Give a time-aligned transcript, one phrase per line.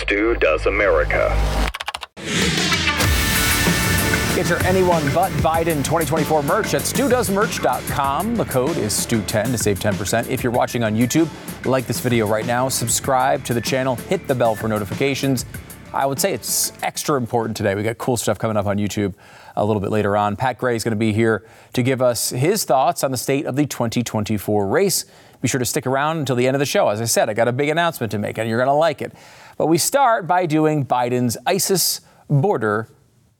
[0.00, 1.34] Stu Does America.
[4.36, 8.36] Get your anyone but Biden 2024 merch at studoesmerch.com.
[8.36, 10.28] The code is STU10 to save 10%.
[10.28, 11.28] If you're watching on YouTube,
[11.66, 15.44] like this video right now, subscribe to the channel, hit the bell for notifications.
[15.92, 17.74] I would say it's extra important today.
[17.74, 19.14] We got cool stuff coming up on YouTube
[19.56, 20.36] a little bit later on.
[20.36, 23.46] Pat Gray is going to be here to give us his thoughts on the state
[23.46, 25.06] of the 2024 race.
[25.40, 26.88] Be sure to stick around until the end of the show.
[26.88, 29.00] As I said, I got a big announcement to make, and you're going to like
[29.00, 29.12] it.
[29.56, 32.88] But we start by doing Biden's ISIS border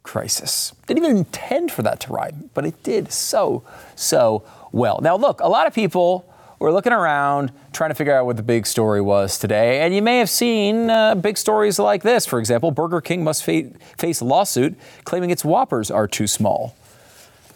[0.03, 0.73] crisis.
[0.87, 3.63] Didn't even intend for that to rhyme, but it did so,
[3.95, 4.43] so
[4.73, 5.01] well.
[5.03, 6.28] Now, look, a lot of people
[6.59, 10.03] were looking around trying to figure out what the big story was today, and you
[10.03, 12.27] may have seen uh, big stories like this.
[12.27, 16.75] For example, Burger King must fa- face lawsuit claiming its Whoppers are too small.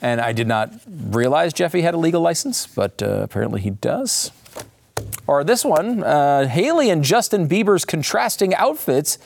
[0.01, 4.33] And I did not realize Jeffy had a legal license, but uh, apparently he does.
[5.27, 9.19] Or this one, uh, Hailey and Justin Bieber's contrasting outfits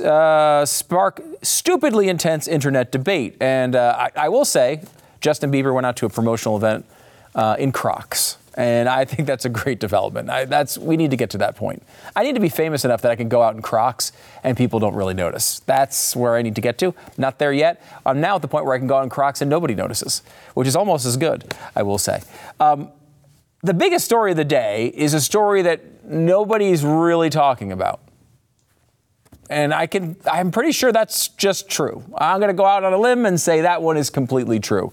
[0.00, 3.36] uh, spark stupidly intense internet debate.
[3.40, 4.82] And uh, I, I, will say,
[5.20, 6.86] Justin Bieber went out to a promotional event
[7.34, 8.38] uh, in Crocs.
[8.56, 10.30] And I think that's a great development.
[10.30, 11.82] I, that's we need to get to that point.
[12.14, 14.12] I need to be famous enough that I can go out in Crocs
[14.44, 15.58] and people don't really notice.
[15.60, 16.94] That's where I need to get to.
[17.18, 17.82] Not there yet.
[18.06, 20.22] I'm now at the point where I can go out in Crocs and nobody notices,
[20.54, 22.22] which is almost as good, I will say.
[22.60, 22.90] Um,
[23.62, 28.00] the biggest story of the day is a story that nobody's really talking about.
[29.50, 32.04] And I can, I'm pretty sure that's just true.
[32.16, 34.92] I'm going to go out on a limb and say that one is completely true.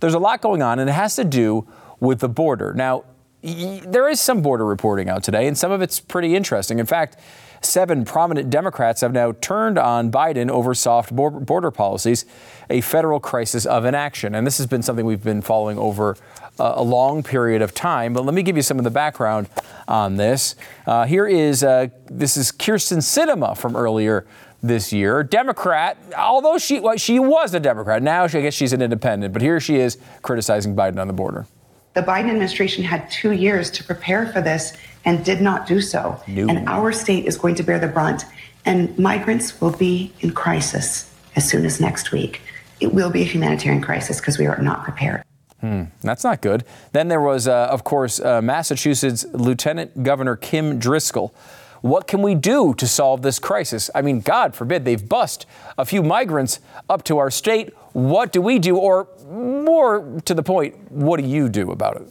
[0.00, 1.66] There's a lot going on, and it has to do
[2.02, 2.74] with the border.
[2.74, 3.04] Now,
[3.42, 6.80] there is some border reporting out today, and some of it's pretty interesting.
[6.80, 7.16] In fact,
[7.60, 12.24] seven prominent Democrats have now turned on Biden over soft border policies,
[12.68, 14.34] a federal crisis of inaction.
[14.34, 16.16] And this has been something we've been following over
[16.58, 18.12] a long period of time.
[18.14, 19.48] But let me give you some of the background
[19.86, 20.56] on this.
[20.84, 24.26] Uh, here is uh, this is Kyrsten Sinema from earlier
[24.60, 25.96] this year, Democrat.
[26.18, 29.32] Although she well, she was a Democrat, now she, I guess she's an independent.
[29.32, 31.46] But here she is criticizing Biden on the border.
[31.94, 34.72] The Biden administration had two years to prepare for this
[35.04, 36.22] and did not do so.
[36.26, 36.48] No.
[36.48, 38.24] And our state is going to bear the brunt.
[38.64, 42.40] And migrants will be in crisis as soon as next week.
[42.80, 45.22] It will be a humanitarian crisis because we are not prepared.
[45.60, 46.64] Hmm, that's not good.
[46.92, 51.34] Then there was, uh, of course, uh, Massachusetts Lieutenant Governor Kim Driscoll.
[51.82, 53.90] What can we do to solve this crisis?
[53.92, 57.74] I mean, God forbid they've bust a few migrants up to our state.
[57.92, 58.76] What do we do?
[58.76, 62.08] Or more to the point, what do you do about it?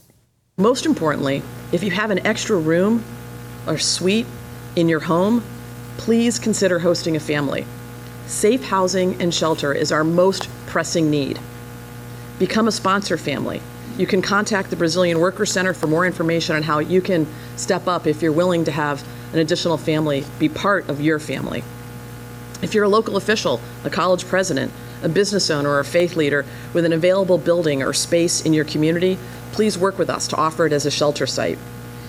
[0.57, 3.01] Most importantly, if you have an extra room
[3.65, 4.27] or suite
[4.75, 5.41] in your home,
[5.95, 7.65] please consider hosting a family.
[8.27, 11.39] Safe housing and shelter is our most pressing need.
[12.39, 13.61] Become a sponsor family.
[13.97, 17.87] You can contact the Brazilian Worker Center for more information on how you can step
[17.87, 19.01] up if you're willing to have
[19.33, 21.63] an additional family be part of your family.
[22.61, 24.71] If you're a local official, a college president,
[25.01, 28.65] a business owner, or a faith leader with an available building or space in your
[28.65, 29.17] community,
[29.51, 31.57] please work with us to offer it as a shelter site.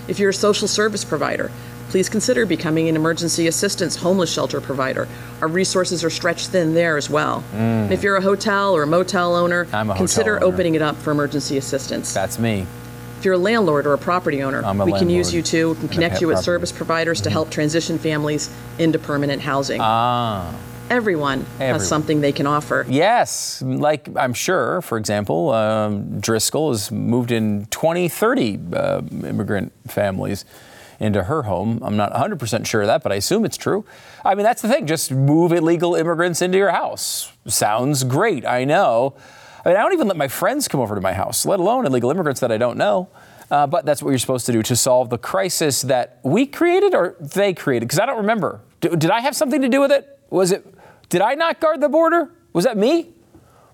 [0.09, 1.50] If you're a social service provider,
[1.88, 5.06] please consider becoming an emergency assistance homeless shelter provider.
[5.41, 7.44] Our resources are stretched thin there as well.
[7.53, 7.91] Mm.
[7.91, 11.11] if you're a hotel or a motel owner, a consider hotel opening it up for
[11.11, 12.12] emergency assistance.
[12.12, 12.66] That's me.
[13.22, 15.75] If you're a landlord or a property owner, a we can use you too.
[15.75, 16.44] We can connect you with property.
[16.44, 17.25] service providers mm-hmm.
[17.27, 19.81] to help transition families into permanent housing.
[19.81, 20.53] Ah.
[20.91, 22.84] Everyone, Everyone, has something they can offer.
[22.88, 29.72] Yes, like I'm sure, for example, um, Driscoll has moved in 20, 30 uh, immigrant
[29.87, 30.44] families
[30.99, 31.78] into her home.
[31.81, 33.84] I'm not 100% sure of that, but I assume it's true.
[34.25, 34.88] I mean, that's the thing.
[34.88, 37.32] Just move illegal immigrants into your house.
[37.47, 39.15] Sounds great, I know.
[39.65, 41.87] I mean, I don't even let my friends come over to my house, let alone
[41.87, 43.09] illegal immigrants that I don't know.
[43.50, 46.95] Uh, but that's what you're supposed to do to solve the crisis that we created
[46.95, 47.87] or they created.
[47.87, 48.61] Because I don't remember.
[48.81, 50.19] D- did I have something to do with it?
[50.31, 50.67] Was it?
[51.11, 52.31] Did I not guard the border?
[52.55, 53.09] Was that me?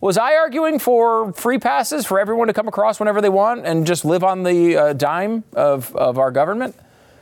[0.00, 3.86] Was I arguing for free passes for everyone to come across whenever they want and
[3.86, 6.74] just live on the uh, dime of, of our government?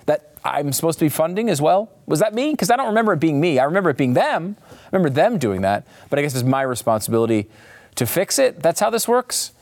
[0.06, 1.90] That I'm supposed to be funding as well?
[2.06, 2.50] Was that me?
[2.52, 3.58] Because I don't remember it being me.
[3.58, 4.56] I remember it being them.
[4.70, 5.86] I remember them doing that.
[6.08, 7.48] But I guess it's my responsibility
[7.96, 8.62] to fix it.
[8.62, 9.52] That's how this works.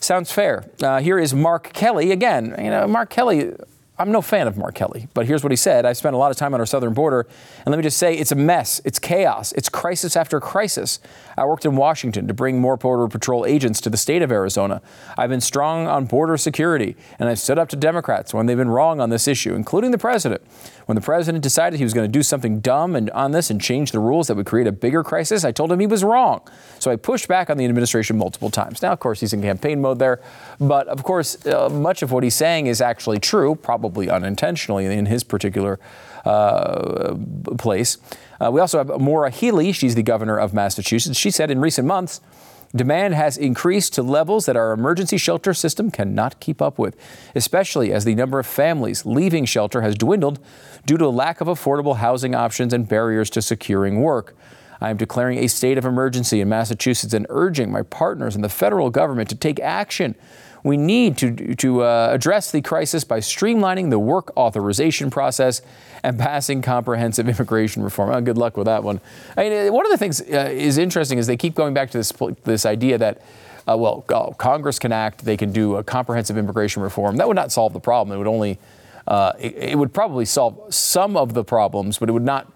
[0.00, 0.64] Sounds fair.
[0.82, 2.54] Uh, here is Mark Kelly again.
[2.58, 3.52] You know, Mark Kelly
[4.00, 5.84] I'm no fan of Mark Kelly, but here's what he said.
[5.84, 7.26] I've spent a lot of time on our southern border,
[7.58, 8.80] and let me just say it's a mess.
[8.84, 9.50] It's chaos.
[9.52, 11.00] It's crisis after crisis.
[11.36, 14.82] I worked in Washington to bring more Border Patrol agents to the state of Arizona.
[15.16, 18.70] I've been strong on border security, and I've stood up to Democrats when they've been
[18.70, 20.42] wrong on this issue, including the president.
[20.88, 23.60] When the president decided he was going to do something dumb and on this and
[23.60, 26.40] change the rules that would create a bigger crisis, I told him he was wrong.
[26.78, 28.80] So I pushed back on the administration multiple times.
[28.80, 30.22] Now, of course, he's in campaign mode there,
[30.58, 35.04] but of course, uh, much of what he's saying is actually true, probably unintentionally in
[35.04, 35.78] his particular
[36.24, 37.14] uh,
[37.58, 37.98] place.
[38.40, 39.72] Uh, we also have Maura Healey.
[39.72, 41.18] She's the governor of Massachusetts.
[41.18, 42.22] She said in recent months,
[42.74, 46.96] Demand has increased to levels that our emergency shelter system cannot keep up with,
[47.34, 50.38] especially as the number of families leaving shelter has dwindled
[50.84, 54.36] due to a lack of affordable housing options and barriers to securing work.
[54.80, 58.48] I am declaring a state of emergency in Massachusetts and urging my partners in the
[58.48, 60.14] federal government to take action.
[60.62, 65.62] We need to, to uh, address the crisis by streamlining the work authorization process
[66.02, 68.10] and passing comprehensive immigration reform.
[68.10, 69.00] Oh, good luck with that one.
[69.36, 71.98] I mean, one of the things uh, is interesting is they keep going back to
[71.98, 72.12] this,
[72.44, 73.22] this idea that
[73.68, 77.16] uh, well, oh, Congress can act, they can do a comprehensive immigration reform.
[77.16, 78.14] That would not solve the problem.
[78.14, 78.58] It would only,
[79.06, 82.50] uh, it, it, would probably solve some of the problems, but it would not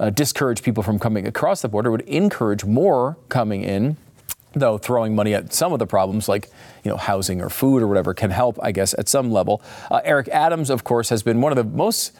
[0.00, 1.88] uh, discourage people from coming across the border.
[1.88, 3.98] It would encourage more coming in,
[4.54, 6.48] though throwing money at some of the problems like
[6.84, 9.62] you know housing or food or whatever can help, I guess, at some level.
[9.90, 12.12] Uh, Eric Adams, of course, has been one of the most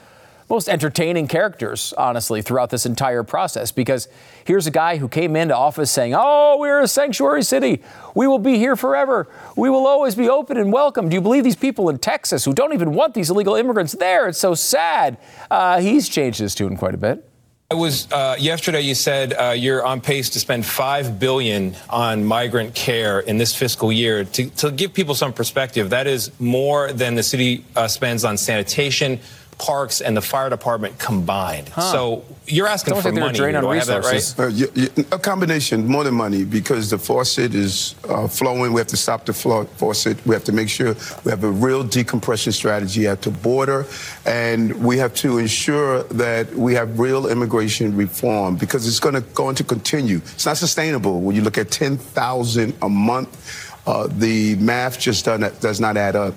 [0.49, 3.73] most entertaining characters, honestly, throughout this entire process.
[3.73, 4.09] Because
[4.45, 7.83] here's a guy who came into office saying, Oh, we're a sanctuary city.
[8.15, 9.27] We will be here forever.
[9.57, 11.09] We will always be open and welcome.
[11.09, 14.29] Do you believe these people in Texas who don't even want these illegal immigrants there?
[14.29, 15.19] It's so sad.
[15.51, 17.29] Uh, he's changed his tune quite a bit.
[17.75, 18.83] It was uh, yesterday.
[18.83, 23.53] You said uh, you're on pace to spend five billion on migrant care in this
[23.53, 24.23] fiscal year.
[24.23, 28.37] To, to give people some perspective, that is more than the city uh, spends on
[28.37, 29.19] sanitation,
[29.59, 31.69] parks and the fire department combined.
[31.69, 31.93] Huh.
[31.93, 33.39] So you're asking for like money.
[33.39, 34.35] Drain on resources.
[34.39, 34.45] Right?
[34.45, 38.73] Uh, you, you, a combination, more than money, because the faucet is uh, flowing.
[38.73, 40.25] We have to stop the flow, faucet.
[40.27, 43.87] We have to make sure we have a real decompression strategy at the border,
[44.27, 49.23] and we have to ensure that we have real immigration reform because it's going to
[49.35, 50.19] going to continue.
[50.19, 53.71] It's not sustainable when you look at 10,000 a month.
[53.87, 56.35] Uh, the math just does not add up.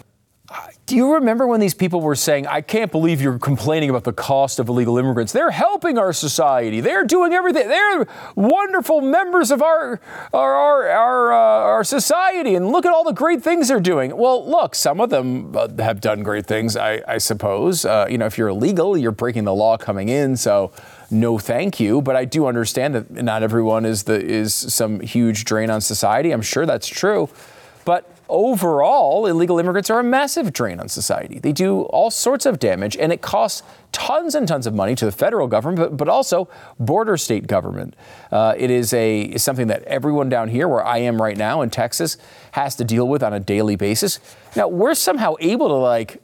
[0.88, 4.14] Do you remember when these people were saying, I can't believe you're complaining about the
[4.14, 5.34] cost of illegal immigrants?
[5.34, 6.80] They're helping our society.
[6.80, 7.68] They're doing everything.
[7.68, 10.00] They're wonderful members of our,
[10.32, 12.56] our, our, our, uh, our society.
[12.56, 14.16] And look at all the great things they're doing.
[14.16, 17.84] Well, look, some of them uh, have done great things, I, I suppose.
[17.84, 20.38] Uh, you know, if you're illegal, you're breaking the law coming in.
[20.38, 20.72] So,
[21.12, 22.02] no thank you.
[22.02, 26.32] But I do understand that not everyone is, the, is some huge drain on society.
[26.32, 27.28] I'm sure that's true.
[27.84, 31.40] But overall, illegal immigrants are a massive drain on society.
[31.40, 35.06] They do all sorts of damage, and it costs tons and tons of money to
[35.06, 37.96] the federal government, but, but also border state government.
[38.32, 41.70] Uh, it is a something that everyone down here, where I am right now in
[41.70, 42.18] Texas,
[42.52, 44.20] has to deal with on a daily basis.
[44.56, 46.22] Now we're somehow able to like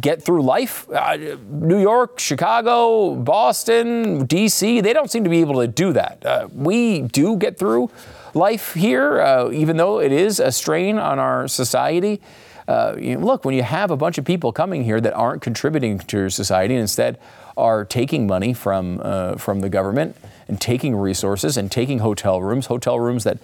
[0.00, 0.88] get through life.
[0.90, 4.80] Uh, New York, Chicago, Boston, D.C.
[4.80, 6.24] They don't seem to be able to do that.
[6.24, 7.90] Uh, we do get through
[8.34, 12.20] life here, uh, even though it is a strain on our society.
[12.68, 15.42] Uh, you know, look, when you have a bunch of people coming here that aren't
[15.42, 17.18] contributing to your society and instead
[17.56, 20.16] are taking money from uh, from the government
[20.48, 23.38] and taking resources and taking hotel rooms, hotel rooms that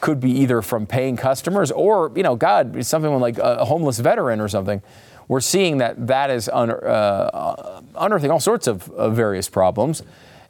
[0.00, 4.40] could be either from paying customers or, you know, God, something like a homeless veteran
[4.40, 4.82] or something.
[5.28, 10.02] We're seeing that that is un- uh, unearthing all sorts of, of various problems,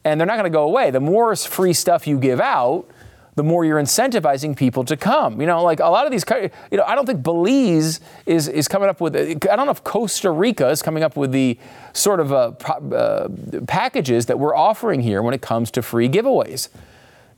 [0.04, 0.90] and they're not going to go away.
[0.90, 2.86] The more free stuff you give out,
[3.40, 5.40] the more you're incentivizing people to come.
[5.40, 6.24] You know, like a lot of these,
[6.70, 9.82] you know, I don't think Belize is, is coming up with, I don't know if
[9.82, 11.58] Costa Rica is coming up with the
[11.94, 12.52] sort of uh,
[12.94, 13.28] uh,
[13.66, 16.68] packages that we're offering here when it comes to free giveaways.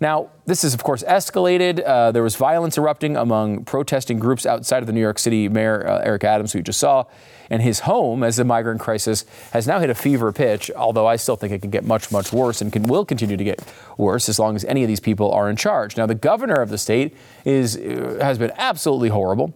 [0.02, 1.80] Now, this is, of course, escalated.
[1.86, 5.86] Uh, there was violence erupting among protesting groups outside of the New York City Mayor
[5.86, 7.04] uh, Eric Adams, who you just saw,
[7.50, 11.14] and his home as the migrant crisis has now hit a fever pitch, although I
[11.14, 13.62] still think it can get much, much worse and can, will continue to get
[13.96, 15.96] worse as long as any of these people are in charge.
[15.96, 19.54] Now, the governor of the state is, uh, has been absolutely horrible.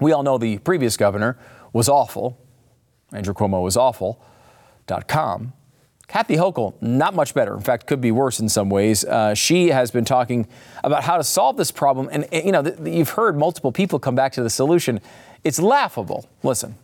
[0.00, 1.36] We all know the previous governor
[1.74, 2.38] was awful.
[3.12, 4.24] Andrew Cuomo was awful.
[4.86, 5.52] Dot com.
[6.08, 7.54] Kathy Hochul, not much better.
[7.54, 9.04] In fact, could be worse in some ways.
[9.04, 10.46] Uh, she has been talking
[10.84, 12.08] about how to solve this problem.
[12.12, 15.00] And, you know, th- you've heard multiple people come back to the solution.
[15.42, 16.28] It's laughable.
[16.42, 16.76] Listen.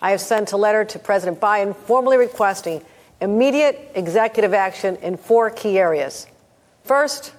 [0.00, 2.82] I have sent a letter to President Biden formally requesting
[3.20, 6.26] immediate executive action in four key areas.
[6.84, 7.34] First,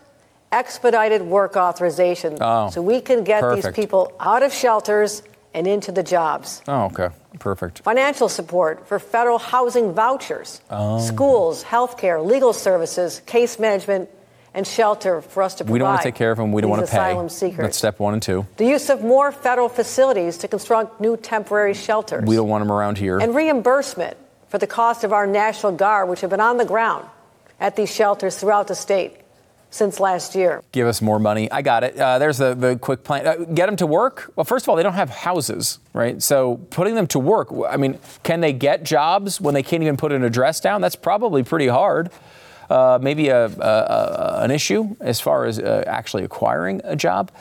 [0.52, 3.76] expedited work authorization oh, so we can get perfect.
[3.76, 5.24] these people out of shelters
[5.54, 6.62] and into the jobs.
[6.68, 7.10] Oh, okay.
[7.40, 7.80] Perfect.
[7.80, 11.00] Financial support for federal housing vouchers, oh.
[11.00, 14.10] schools, healthcare, legal services, case management,
[14.54, 15.74] and shelter for us to provide.
[15.74, 16.52] We don't want to take care of them.
[16.52, 16.98] We don't want to pay.
[16.98, 17.64] Asylum seekers.
[17.64, 18.46] That's step one and two.
[18.58, 22.26] The use of more federal facilities to construct new temporary shelters.
[22.26, 23.18] We don't want them around here.
[23.18, 24.18] And reimbursement
[24.50, 27.08] for the cost of our National Guard, which have been on the ground
[27.62, 29.21] at these shelters throughout the state.
[29.72, 30.64] Since last year.
[30.72, 31.50] Give us more money.
[31.50, 31.98] I got it.
[31.98, 33.26] Uh, there's the, the quick plan.
[33.26, 34.32] Uh, get them to work.
[34.36, 36.22] Well, first of all, they don't have houses, right?
[36.22, 39.98] So putting them to work, I mean, can they get jobs when they can't even
[39.98, 40.82] put an address down?
[40.82, 42.12] That's probably pretty hard.
[42.70, 47.32] Uh, maybe a, a, an issue as far as uh, actually acquiring a job.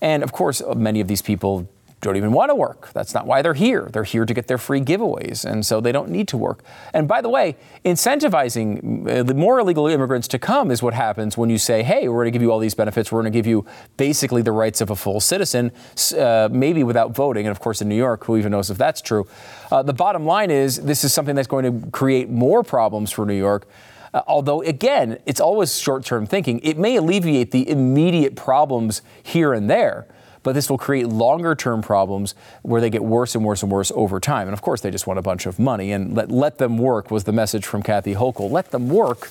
[0.00, 1.68] And of course, many of these people
[2.06, 2.92] don't even want to work.
[2.92, 3.88] That's not why they're here.
[3.92, 6.62] They're here to get their free giveaways, and so they don't need to work.
[6.94, 11.36] And by the way, incentivizing uh, the more illegal immigrants to come is what happens
[11.36, 13.12] when you say, hey, we're going to give you all these benefits.
[13.12, 15.72] We're going to give you basically the rights of a full citizen,
[16.16, 17.46] uh, maybe without voting.
[17.46, 19.26] And of course, in New York, who even knows if that's true?
[19.70, 23.26] Uh, the bottom line is this is something that's going to create more problems for
[23.26, 23.68] New York.
[24.14, 26.60] Uh, although, again, it's always short term thinking.
[26.60, 30.06] It may alleviate the immediate problems here and there
[30.46, 33.90] but this will create longer term problems where they get worse and worse and worse
[33.96, 34.46] over time.
[34.46, 35.90] And of course, they just want a bunch of money.
[35.90, 38.48] And let, let them work was the message from Kathy Hochul.
[38.48, 39.28] Let them work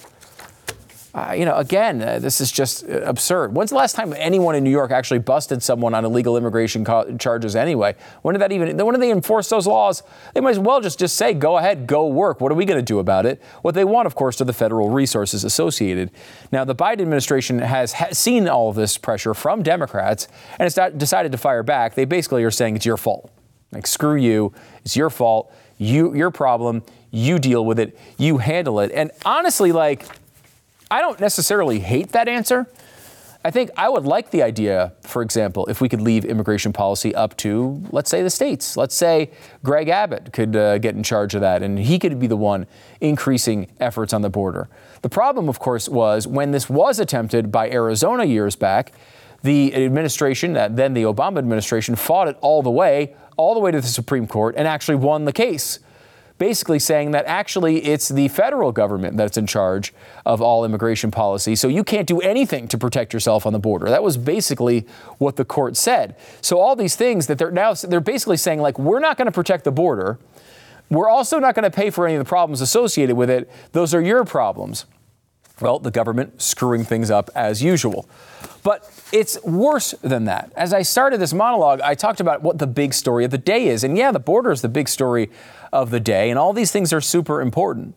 [1.16, 3.56] uh, you know, again, uh, this is just uh, absurd.
[3.56, 7.16] When's the last time anyone in New York actually busted someone on illegal immigration co-
[7.16, 7.96] charges anyway?
[8.22, 10.04] When did that even, when did they enforce those laws?
[10.34, 12.42] They might as well just, just say, go ahead, go work.
[12.42, 13.42] What are we going to do about it?
[13.62, 16.12] What they want, of course, are the federal resources associated.
[16.52, 20.28] Now, the Biden administration has ha- seen all of this pressure from Democrats
[20.60, 21.96] and it's decided to fire back.
[21.96, 23.32] They basically are saying it's your fault.
[23.72, 24.52] Like, screw you.
[24.84, 25.50] It's your fault.
[25.78, 26.84] You, your problem.
[27.10, 27.98] You deal with it.
[28.18, 28.92] You handle it.
[28.92, 30.06] And honestly, like,
[30.96, 32.68] I don't necessarily hate that answer.
[33.44, 37.14] I think I would like the idea, for example, if we could leave immigration policy
[37.14, 38.78] up to, let's say, the states.
[38.78, 39.30] Let's say
[39.62, 42.66] Greg Abbott could uh, get in charge of that and he could be the one
[43.02, 44.70] increasing efforts on the border.
[45.02, 48.94] The problem, of course, was when this was attempted by Arizona years back,
[49.44, 53.82] the administration, then the Obama administration, fought it all the way, all the way to
[53.82, 55.80] the Supreme Court and actually won the case
[56.38, 59.94] basically saying that actually it's the federal government that's in charge
[60.26, 61.56] of all immigration policy.
[61.56, 63.90] So you can't do anything to protect yourself on the border.
[63.90, 64.86] That was basically
[65.18, 66.16] what the court said.
[66.42, 69.32] So all these things that they're now they're basically saying like we're not going to
[69.32, 70.20] protect the border.
[70.90, 73.50] We're also not going to pay for any of the problems associated with it.
[73.72, 74.86] Those are your problems.
[75.62, 78.08] Well, the government screwing things up as usual.
[78.64, 80.52] But it's worse than that.
[80.56, 83.68] As I started this monologue, I talked about what the big story of the day
[83.68, 83.84] is.
[83.84, 85.30] And yeah, the border is the big story
[85.72, 87.96] of the day, and all these things are super important.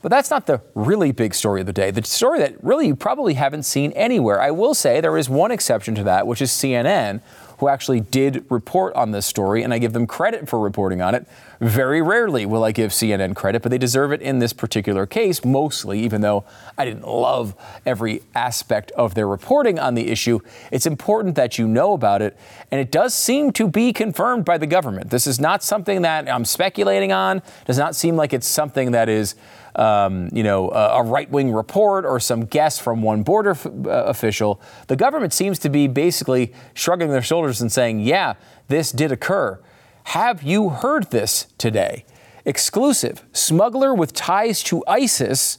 [0.00, 1.90] But that's not the really big story of the day.
[1.90, 4.40] The story that really you probably haven't seen anywhere.
[4.40, 7.20] I will say there is one exception to that, which is CNN,
[7.58, 11.14] who actually did report on this story, and I give them credit for reporting on
[11.14, 11.26] it.
[11.60, 15.44] Very rarely will I give CNN credit, but they deserve it in this particular case,
[15.44, 16.44] mostly, even though
[16.76, 20.38] I didn't love every aspect of their reporting on the issue.
[20.70, 22.36] It's important that you know about it,
[22.70, 25.10] and it does seem to be confirmed by the government.
[25.10, 29.08] This is not something that I'm speculating on, does not seem like it's something that
[29.08, 29.34] is
[29.78, 33.70] um, you know, a, a right-wing report or some guess from one border f- uh,
[33.88, 34.60] official.
[34.88, 38.34] The government seems to be basically shrugging their shoulders and saying, "Yeah,
[38.66, 39.60] this did occur."
[40.04, 42.04] Have you heard this today?
[42.44, 45.58] Exclusive: smuggler with ties to ISIS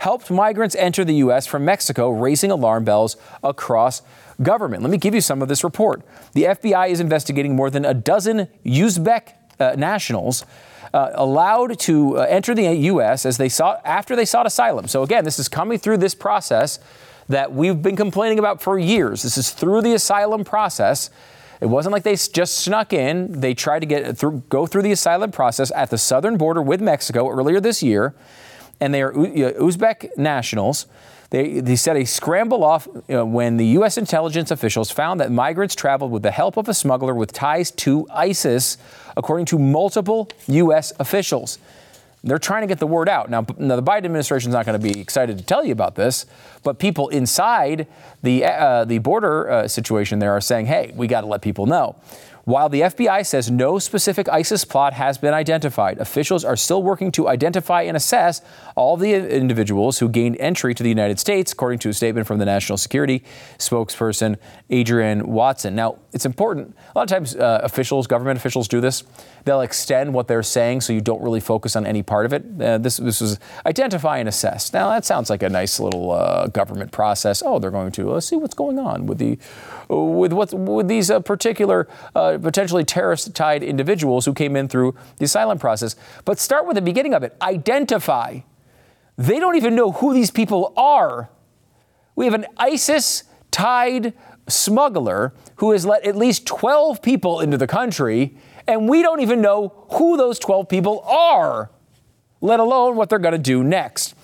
[0.00, 1.46] helped migrants enter the U.S.
[1.46, 4.02] from Mexico, raising alarm bells across
[4.42, 4.82] government.
[4.82, 6.02] Let me give you some of this report.
[6.32, 10.44] The FBI is investigating more than a dozen Uzbek uh, nationals
[10.92, 13.24] uh, allowed to uh, enter the U.S.
[13.24, 14.88] as they sought after they sought asylum.
[14.88, 16.78] So again, this is coming through this process
[17.28, 19.22] that we've been complaining about for years.
[19.22, 21.10] This is through the asylum process.
[21.60, 23.40] It wasn't like they just snuck in.
[23.40, 26.80] They tried to get through, go through the asylum process at the southern border with
[26.80, 28.14] Mexico earlier this year,
[28.80, 30.86] and they are Uzbek nationals.
[31.30, 33.96] They, they said a scramble off when the U.S.
[33.96, 38.06] intelligence officials found that migrants traveled with the help of a smuggler with ties to
[38.10, 38.78] ISIS,
[39.16, 40.92] according to multiple U.S.
[40.98, 41.58] officials.
[42.22, 43.30] They're trying to get the word out.
[43.30, 45.94] Now, now the Biden administration is not going to be excited to tell you about
[45.94, 46.26] this,
[46.62, 47.86] but people inside
[48.22, 51.64] the, uh, the border uh, situation there are saying, hey, we got to let people
[51.64, 51.96] know.
[52.44, 57.12] While the FBI says no specific ISIS plot has been identified, officials are still working
[57.12, 58.40] to identify and assess
[58.76, 62.38] all the individuals who gained entry to the United States, according to a statement from
[62.38, 63.22] the National Security
[63.58, 64.38] spokesperson
[64.72, 65.74] Adrienne Watson.
[65.74, 66.76] Now, it's important.
[66.94, 69.04] A lot of times, uh, officials, government officials do this.
[69.44, 72.44] They'll extend what they're saying so you don't really focus on any part of it.
[72.60, 74.72] Uh, this, this was identify and assess.
[74.72, 77.42] Now, that sounds like a nice little uh, government process.
[77.44, 79.38] Oh, they're going to uh, see what's going on with the
[79.88, 84.94] with what with these uh, particular uh, potentially terrorist tied individuals who came in through
[85.18, 85.96] the asylum process.
[86.24, 87.36] But start with the beginning of it.
[87.40, 88.40] Identify.
[89.16, 91.30] They don't even know who these people are.
[92.16, 94.14] We have an ISIS tied
[94.48, 99.40] smuggler who has let at least 12 people into the country, and we don't even
[99.40, 101.70] know who those 12 people are,
[102.40, 104.14] let alone what they're going to do next.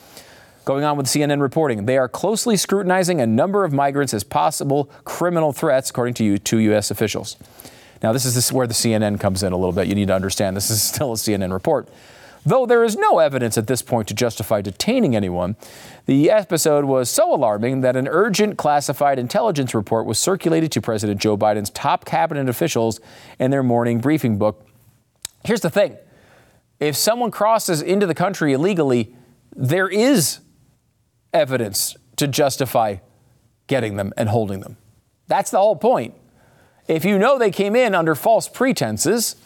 [0.65, 4.91] Going on with CNN reporting, they are closely scrutinizing a number of migrants as possible
[5.05, 6.91] criminal threats, according to two U.S.
[6.91, 7.37] officials.
[8.03, 9.87] Now, this is, this where the CNN comes in a little bit.
[9.87, 11.89] You need to understand this is still a CNN report.
[12.47, 15.57] Though there is no evidence at this point to justify detaining anyone,
[16.07, 21.21] the episode was so alarming that an urgent classified intelligence report was circulated to President
[21.21, 23.01] Joe Biden's top cabinet officials
[23.41, 24.65] in their morning briefing book.
[25.45, 25.97] Here's the thing
[26.79, 29.13] if someone crosses into the country illegally,
[29.57, 30.39] there is
[31.33, 32.99] evidence to justify
[33.67, 34.77] getting them and holding them.
[35.27, 36.15] That's the whole point.
[36.89, 39.37] If you know they came in under false pretenses,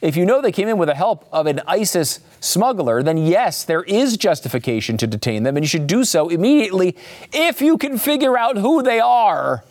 [0.00, 3.64] if you know they came in with the help of an ISIS smuggler, then yes,
[3.64, 6.96] there is justification to detain them, and you should do so immediately
[7.32, 9.64] if you can figure out who they are.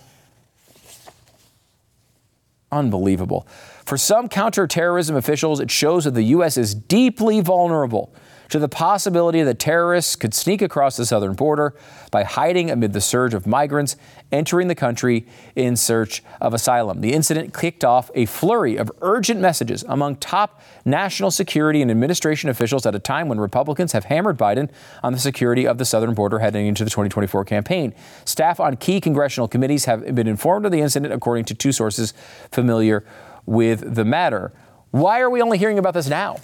[2.72, 3.48] Unbelievable.
[3.86, 6.58] For some counterterrorism officials, it shows that the U.S.
[6.58, 8.14] is deeply vulnerable
[8.50, 11.74] to the possibility that terrorists could sneak across the southern border
[12.12, 13.96] by hiding amid the surge of migrants
[14.32, 17.02] entering the country in search of asylum.
[17.02, 22.50] The incident kicked off a flurry of urgent messages among top national security and administration
[22.50, 24.70] officials at a time when Republicans have hammered Biden
[25.04, 27.94] on the security of the southern border heading into the 2024 campaign.
[28.26, 32.14] Staff on key congressional committees have been informed of the incident, according to two sources
[32.52, 33.06] familiar
[33.46, 34.52] with the matter.
[34.92, 36.38] Why are we only hearing about this now?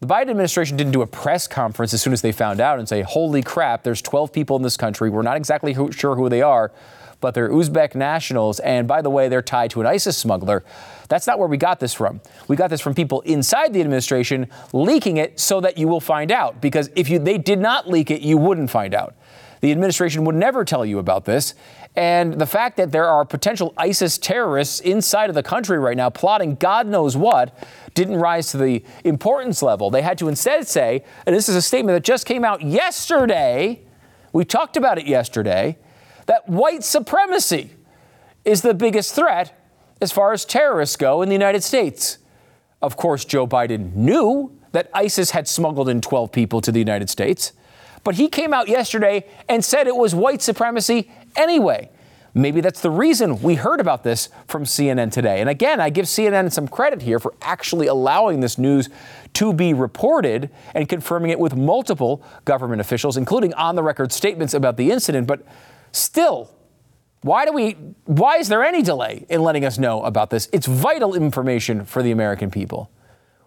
[0.00, 2.88] The Biden administration didn't do a press conference as soon as they found out and
[2.88, 5.10] say, holy crap, there's 12 people in this country.
[5.10, 6.72] We're not exactly who, sure who they are,
[7.20, 8.60] but they're Uzbek nationals.
[8.60, 10.64] And by the way, they're tied to an ISIS smuggler.
[11.10, 12.22] That's not where we got this from.
[12.48, 16.32] We got this from people inside the administration leaking it so that you will find
[16.32, 16.62] out.
[16.62, 19.14] Because if you, they did not leak it, you wouldn't find out.
[19.60, 21.54] The administration would never tell you about this.
[21.96, 26.08] And the fact that there are potential ISIS terrorists inside of the country right now
[26.08, 27.56] plotting God knows what
[27.94, 29.90] didn't rise to the importance level.
[29.90, 33.82] They had to instead say, and this is a statement that just came out yesterday,
[34.32, 35.78] we talked about it yesterday,
[36.26, 37.70] that white supremacy
[38.44, 39.56] is the biggest threat
[40.00, 42.18] as far as terrorists go in the United States.
[42.80, 47.10] Of course, Joe Biden knew that ISIS had smuggled in 12 people to the United
[47.10, 47.52] States,
[48.04, 51.90] but he came out yesterday and said it was white supremacy anyway.
[52.32, 55.40] Maybe that's the reason we heard about this from CNN today.
[55.40, 58.88] And again, I give CNN some credit here for actually allowing this news
[59.34, 64.54] to be reported and confirming it with multiple government officials, including on the record statements
[64.54, 65.26] about the incident.
[65.26, 65.44] But
[65.90, 66.50] still,
[67.22, 67.72] why do we
[68.04, 70.48] why is there any delay in letting us know about this?
[70.52, 72.90] It's vital information for the American people.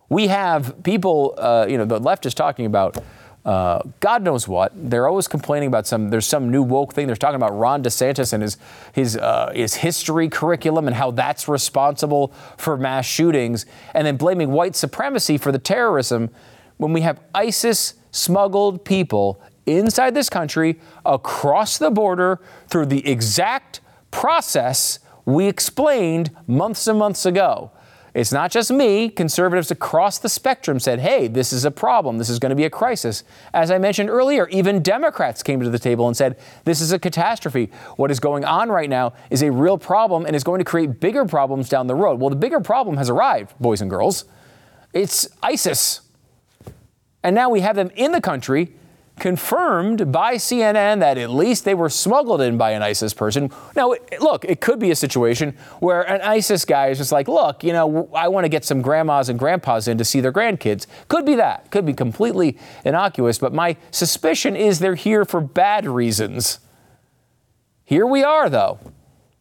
[0.10, 2.98] We have people, uh, you know, the left is talking about
[3.46, 4.72] uh, God knows what.
[4.74, 6.10] They're always complaining about some.
[6.10, 7.08] There's some new woke thing.
[7.08, 8.58] They're talking about Ron DeSantis and his
[8.94, 14.52] his uh, his history curriculum and how that's responsible for mass shootings, and then blaming
[14.52, 16.30] white supremacy for the terrorism
[16.78, 23.82] when we have ISIS smuggled people inside this country across the border through the exact
[24.12, 27.72] process we explained months and months ago.
[28.14, 29.10] It's not just me.
[29.10, 32.20] Conservatives across the spectrum said, hey, this is a problem.
[32.20, 33.24] This is going to be a crisis.
[33.54, 37.00] As I mentioned earlier, even Democrats came to the table and said, this is a
[37.00, 37.72] catastrophe.
[37.96, 41.00] What is going on right now is a real problem and is going to create
[41.00, 42.20] bigger problems down the road.
[42.20, 44.26] Well, the bigger problem has arrived, boys and girls.
[44.94, 46.02] It's ISIS.
[47.24, 48.76] And now we have them in the country
[49.20, 53.52] confirmed by CNN that at least they were smuggled in by an ISIS person.
[53.76, 57.64] Now, look, it could be a situation where an ISIS guy is just like, look,
[57.64, 60.88] you know, I want to get some grandmas and grandpas in to see their grandkids.
[61.08, 61.70] Could be that.
[61.70, 66.60] Could be completely innocuous, but my suspicion is they're here for bad reasons.
[67.86, 68.80] Here we are, though,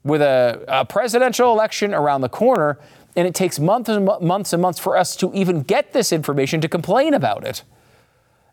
[0.04, 2.78] with a, a presidential election around the corner,
[3.16, 6.60] and it takes months and months and months for us to even get this information
[6.60, 7.62] to complain about it.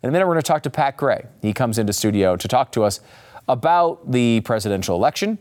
[0.01, 1.25] In a minute, we're going to talk to Pat Gray.
[1.41, 3.01] He comes into studio to talk to us
[3.49, 5.39] about the presidential election,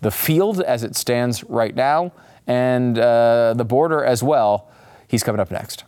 [0.00, 2.12] the field as it stands right now,
[2.46, 4.68] and uh, the border as well.
[5.06, 5.84] He's coming up next.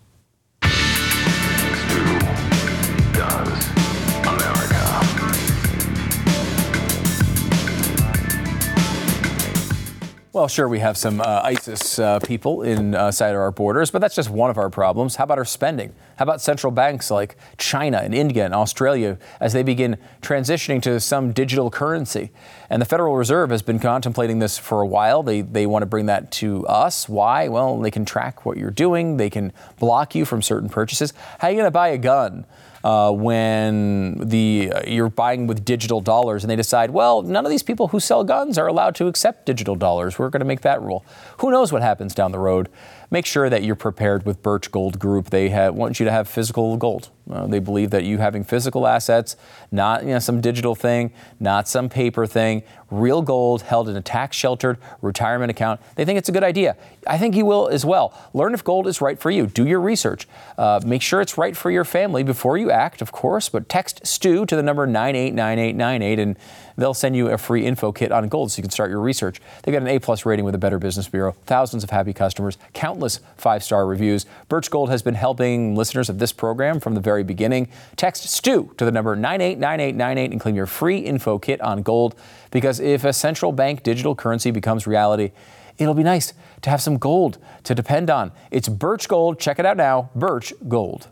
[10.35, 14.15] Well, sure, we have some uh, ISIS uh, people inside uh, our borders, but that's
[14.15, 15.17] just one of our problems.
[15.17, 15.93] How about our spending?
[16.17, 21.01] How about central banks like China and India and Australia as they begin transitioning to
[21.01, 22.31] some digital currency?
[22.71, 25.23] And the Federal Reserve has been contemplating this for a while.
[25.23, 27.11] They, they want to bring that to us.
[27.11, 27.49] Why?
[27.49, 31.13] Well, they can track what you're doing, they can block you from certain purchases.
[31.41, 32.47] How are you going to buy a gun?
[32.85, 37.51] Uh, when the uh, you're buying with digital dollars and they decide, well, none of
[37.51, 40.19] these people who sell guns are allowed to accept digital dollars.
[40.19, 41.05] We're going to make that rule.
[41.39, 42.69] Who knows what happens down the road?
[43.13, 45.29] Make sure that you're prepared with Birch Gold Group.
[45.29, 47.11] They have, want you to have physical gold.
[47.31, 49.37] Uh, they believe that you having physical assets,
[49.71, 54.01] not you know, some digital thing, not some paper thing, real gold held in a
[54.01, 55.81] tax sheltered retirement account.
[55.95, 56.75] They think it's a good idea.
[57.07, 58.19] I think you will as well.
[58.33, 59.47] Learn if gold is right for you.
[59.47, 60.27] Do your research.
[60.57, 64.07] Uh, make sure it's right for your family before you act, of course, but text
[64.07, 66.37] STU to the number 989898 and
[66.83, 69.41] they'll send you a free info kit on gold so you can start your research.
[69.63, 72.59] They've got an A plus rating with the Better Business Bureau, thousands of happy customers,
[72.73, 74.27] countless five star reviews.
[74.49, 77.69] Birch Gold has been helping listeners of this program from the very beginning.
[77.97, 82.15] Text STU to the number 989898 and claim your free info kit on gold
[82.51, 85.33] because if a central bank digital currency becomes reality,
[85.79, 88.33] it'll be nice to have some gold to depend on.
[88.51, 89.39] It's Birch Gold.
[89.39, 90.11] Check it out now.
[90.15, 91.09] Birch Gold.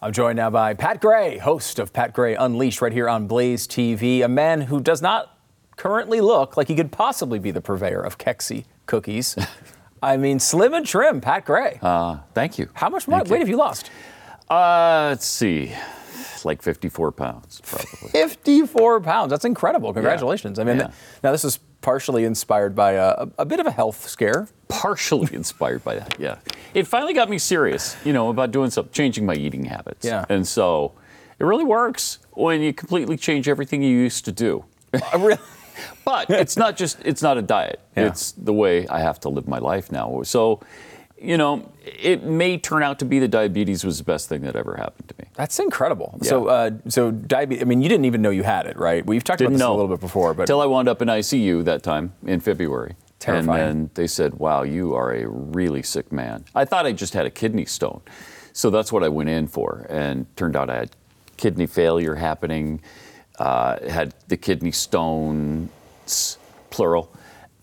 [0.00, 3.66] I'm joined now by Pat Gray, host of Pat Gray Unleashed, right here on Blaze
[3.66, 4.24] TV.
[4.24, 5.36] A man who does not
[5.76, 9.36] currently look like he could possibly be the purveyor of Kexi cookies.
[10.02, 11.80] I mean, slim and trim, Pat Gray.
[11.82, 12.68] Uh, thank you.
[12.74, 13.90] How much weight have you lost?
[14.48, 15.74] Uh, let's see,
[16.32, 18.10] It's like 54 pounds, probably.
[18.12, 19.30] 54 pounds.
[19.30, 19.92] That's incredible.
[19.92, 20.58] Congratulations.
[20.58, 20.62] Yeah.
[20.62, 20.92] I mean, yeah.
[21.24, 24.48] now this is partially inspired by a, a, bit of a health scare.
[24.68, 26.38] Partially inspired by that, yeah.
[26.74, 30.04] It finally got me serious, you know, about doing something, changing my eating habits.
[30.04, 30.24] Yeah.
[30.28, 30.92] And so
[31.38, 34.64] it really works when you completely change everything you used to do.
[35.18, 35.38] really?
[36.04, 37.80] but it's not just, it's not a diet.
[37.96, 38.06] Yeah.
[38.06, 40.22] It's the way I have to live my life now.
[40.22, 40.60] So,
[41.20, 44.56] you know, it may turn out to be that diabetes was the best thing that
[44.56, 45.28] ever happened to me.
[45.34, 46.18] That's incredible.
[46.22, 46.28] Yeah.
[46.28, 47.62] So, uh, so diabetes.
[47.62, 49.04] I mean, you didn't even know you had it, right?
[49.04, 49.72] We've talked Didn't about this know.
[49.72, 52.96] a little bit before, but Until I wound up in ICU that time in February.
[53.18, 53.48] Terrifying.
[53.48, 56.44] And then they said, wow, you are a really sick man.
[56.54, 58.00] I thought I just had a kidney stone.
[58.52, 59.86] So that's what I went in for.
[59.88, 60.90] And turned out I had
[61.36, 62.80] kidney failure happening,
[63.38, 66.38] uh, had the kidney stones,
[66.70, 67.12] plural.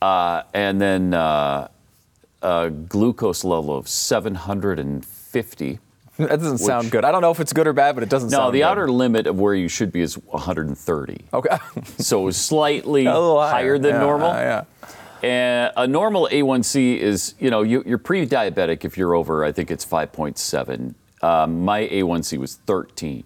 [0.01, 1.67] Uh, and then uh,
[2.45, 5.79] a glucose level of 750.
[6.17, 7.03] that doesn't sound good.
[7.03, 8.60] I don't know if it's good or bad, but it doesn't No, sound No, the
[8.60, 8.63] good.
[8.65, 11.25] outer limit of where you should be is 130.
[11.34, 11.58] Okay.
[11.97, 14.29] So it was slightly little higher than Yeah, normal.
[14.34, 14.63] yeah.
[15.23, 19.71] And a normal A1C is, you know, you, you're pre-diabetic if you're over, I think
[19.71, 20.93] it's 5.7.
[21.23, 23.23] Um, my A1C was 13.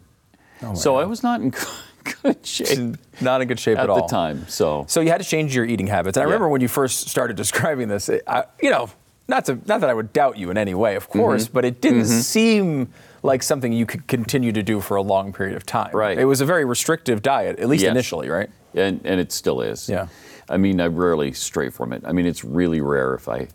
[0.62, 1.54] Oh so I was not in
[2.24, 3.98] good shape Not in good shape at, all.
[3.98, 4.46] at, the time.
[4.48, 6.16] So So you had to change your eating habits.
[6.18, 6.34] And I Yeah.
[6.34, 8.90] remember when you first started describing this, I, you know,
[9.30, 11.54] not to not that I would doubt you in any way, of course, Mm-hmm.
[11.54, 12.92] but it didn't seem
[13.24, 15.92] like something you could continue to do for a long period of time.
[15.94, 16.18] Right.
[16.18, 17.92] It was a very restrictive diet, at least Yes.
[17.92, 18.50] initially, right?
[18.76, 19.90] and, and it still is.
[19.90, 20.08] Yeah.
[20.48, 22.04] I mean, I rarely stray from it.
[22.06, 23.48] I mean, it's really rare if I,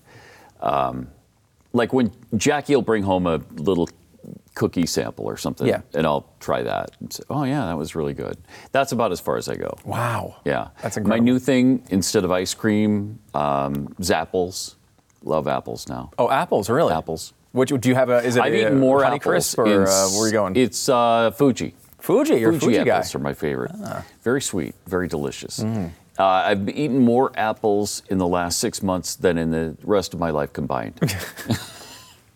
[0.61, 1.09] um,
[1.73, 3.89] like when Jackie will bring home a little
[4.55, 5.81] cookie sample or something, Yeah.
[5.95, 8.37] and I'll try that and say, oh yeah, that was really good.
[8.73, 9.77] That's about as far as I go.
[9.85, 10.37] Wow.
[10.45, 14.75] Yeah, That's My new thing instead of ice cream, um, Zapples.
[15.25, 16.11] Love apples now.
[16.19, 16.93] Oh, apples, really?
[16.93, 17.33] Apples.
[17.53, 18.19] Which do you have a?
[18.19, 19.55] Is it I've a eaten more Honey apples.
[19.55, 20.57] Crisp or in uh, where are you going?
[20.57, 21.75] It's uh, Fuji.
[21.99, 22.35] Fuji.
[22.37, 23.03] You're a Fuji guy.
[23.03, 23.17] Ah.
[23.17, 23.73] are my favorite.
[24.23, 25.61] Very sweet, very delicious.
[26.17, 30.21] Uh, I've eaten more apples in the last six months than in the rest of
[30.21, 31.01] my life combined.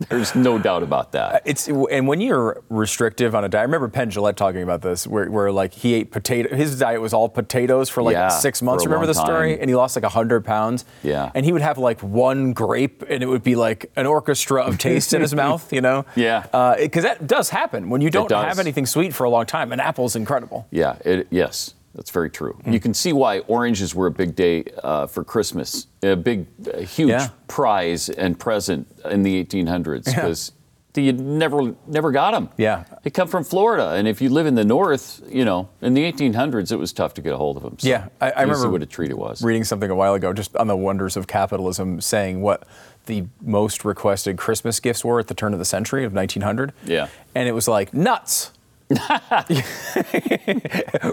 [0.08, 1.34] There's no doubt about that.
[1.34, 4.80] Uh, it's and when you're restrictive on a diet, I remember Penn Jillette talking about
[4.80, 6.54] this, where, where like he ate potato.
[6.54, 8.84] His diet was all potatoes for like Yeah, six months.
[8.84, 9.58] Remember the story?
[9.58, 10.84] And he lost like hundred pounds.
[11.02, 11.32] Yeah.
[11.34, 14.78] And he would have like one grape, and it would be like an orchestra of
[14.78, 15.72] taste in his mouth.
[15.72, 16.04] You know?
[16.14, 16.46] Yeah.
[16.52, 19.72] Uh, because that does happen when you don't have anything sweet for a long time.
[19.72, 20.66] An apple's incredible.
[20.70, 22.52] Yeah, it, yes, that's very true.
[22.64, 22.72] Hmm.
[22.72, 26.78] You can see why oranges were a big day uh, for Christmas, a big, uh,
[26.78, 27.28] huge Yeah.
[27.48, 30.52] prize and present in the 1800s because
[30.96, 32.48] you never never got them.
[32.56, 32.82] Yeah.
[33.04, 36.02] they come from Florida, and if you live in the north, you know, in the
[36.10, 37.76] 1800s, it was tough to get a hold of them.
[37.78, 39.40] So Yeah, I- I remember what a treat it was.
[39.42, 42.64] Reading something a while ago, just on the wonders of capitalism, saying what
[43.06, 46.72] the most requested Christmas gifts were at the turn of the century of 1900.
[46.84, 47.06] Yeah.
[47.34, 48.50] And it was like nuts.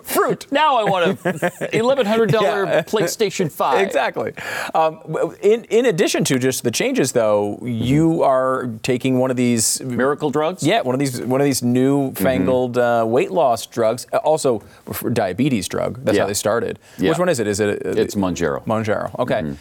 [0.03, 0.47] Fruit.
[0.51, 2.81] Now I want a $1,100 Yeah.
[2.83, 3.85] PlayStation 5.
[3.85, 4.33] Exactly.
[4.73, 4.99] Um,
[5.41, 10.29] in, in addition to just the changes, though, you are taking one of these Miracle
[10.29, 10.63] drugs?
[10.63, 14.07] Yeah, one of these one of these new fangled uh, weight loss drugs.
[14.13, 14.59] uh, Also,
[14.91, 16.03] for diabetes drug.
[16.03, 16.23] That's Yeah.
[16.23, 16.79] how they started.
[16.97, 17.09] Yeah.
[17.09, 17.47] Which one is it?
[17.47, 17.85] Is it?
[17.85, 18.63] uh, It's Mounjaro.
[18.65, 19.17] Mounjaro.
[19.19, 19.57] Okay, and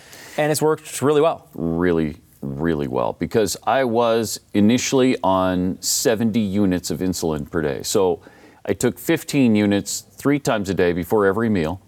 [0.52, 1.48] it's worked really well.
[1.54, 7.82] really, really well because I was initially on 70 units of insulin per day.
[7.82, 8.20] So
[8.66, 11.80] I took 15 units three times a day before every meal,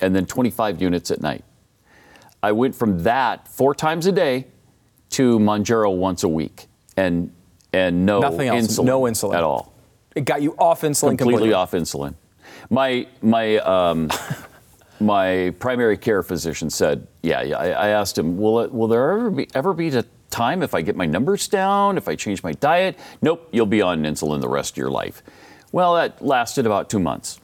[0.00, 1.44] and then 25 units at night.
[2.42, 4.46] I went from that four times a day
[5.10, 7.32] to Mounjaro once a week, and
[7.72, 8.66] and no Nothing else.
[8.66, 9.34] insulin, No insulin.
[9.34, 9.72] at all.
[10.14, 11.52] It got you off insulin completely, completely.
[11.54, 12.14] off insulin.
[12.70, 14.10] My my um,
[15.00, 17.58] my primary care physician said, Yeah, yeah.
[17.58, 20.74] I, I asked him, will it, will there ever be ever be a time if
[20.74, 22.98] I get my numbers down, if I change my diet?
[23.22, 25.22] Nope, you'll be on insulin the rest of your life.
[25.72, 27.40] Well, that lasted about two months.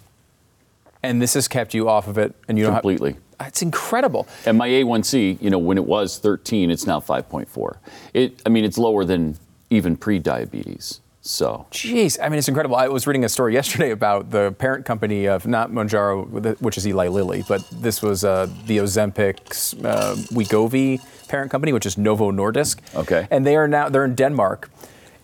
[1.03, 3.13] And this has kept you off of it, and you completely.
[3.13, 4.29] Don't have, it's incredible.
[4.45, 7.79] And my A1C, you know, when it was 13, it's now 5.4.
[8.13, 9.39] It, I mean, it's lower than
[9.71, 11.01] even pre-diabetes.
[11.23, 12.77] So, jeez, I mean, it's incredible.
[12.77, 16.87] I was reading a story yesterday about the parent company of not Mounjaro, which is
[16.87, 22.33] Eli Lilly, but this was uh, the Ozempic's uh, Wegovy parent company, which is Novo
[22.33, 22.79] Nordisk.
[22.95, 23.29] Okay.
[23.31, 24.71] And they are now they're in Denmark,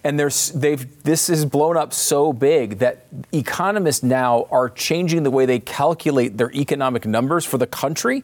[0.05, 5.31] and there's they've this is blown up so big that economists now are changing the
[5.31, 8.23] way they calculate their economic numbers for the country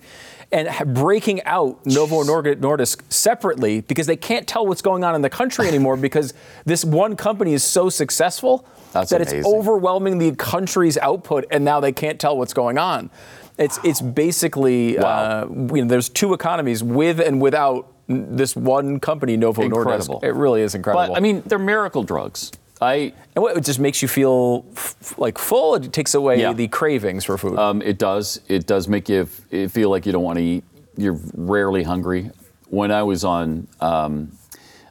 [0.53, 5.31] and breaking out Novo Nordisk separately because they can't tell what's going on in the
[5.31, 6.35] country anymore because
[6.65, 9.39] this one company is so successful That's that amazing.
[9.41, 13.11] it's overwhelming the country's output, and now they can't tell what's going on.
[13.59, 15.09] It's it's basically Wow.
[15.09, 20.21] uh, you know there's two economies with and without this one company Novo Incredible.
[20.21, 20.25] Nordisk.
[20.25, 21.09] It really is incredible.
[21.15, 22.51] but I mean, they're miracle drugs.
[22.83, 25.75] I and what, it just makes you feel f- like full.
[25.77, 26.53] It takes away Yeah.
[26.53, 27.59] the cravings for food.
[27.59, 28.41] Um, it does.
[28.49, 30.65] It does make you f- it feel like you don't want to eat.
[30.97, 32.31] You're rarely hungry.
[32.69, 34.33] When I was on, um,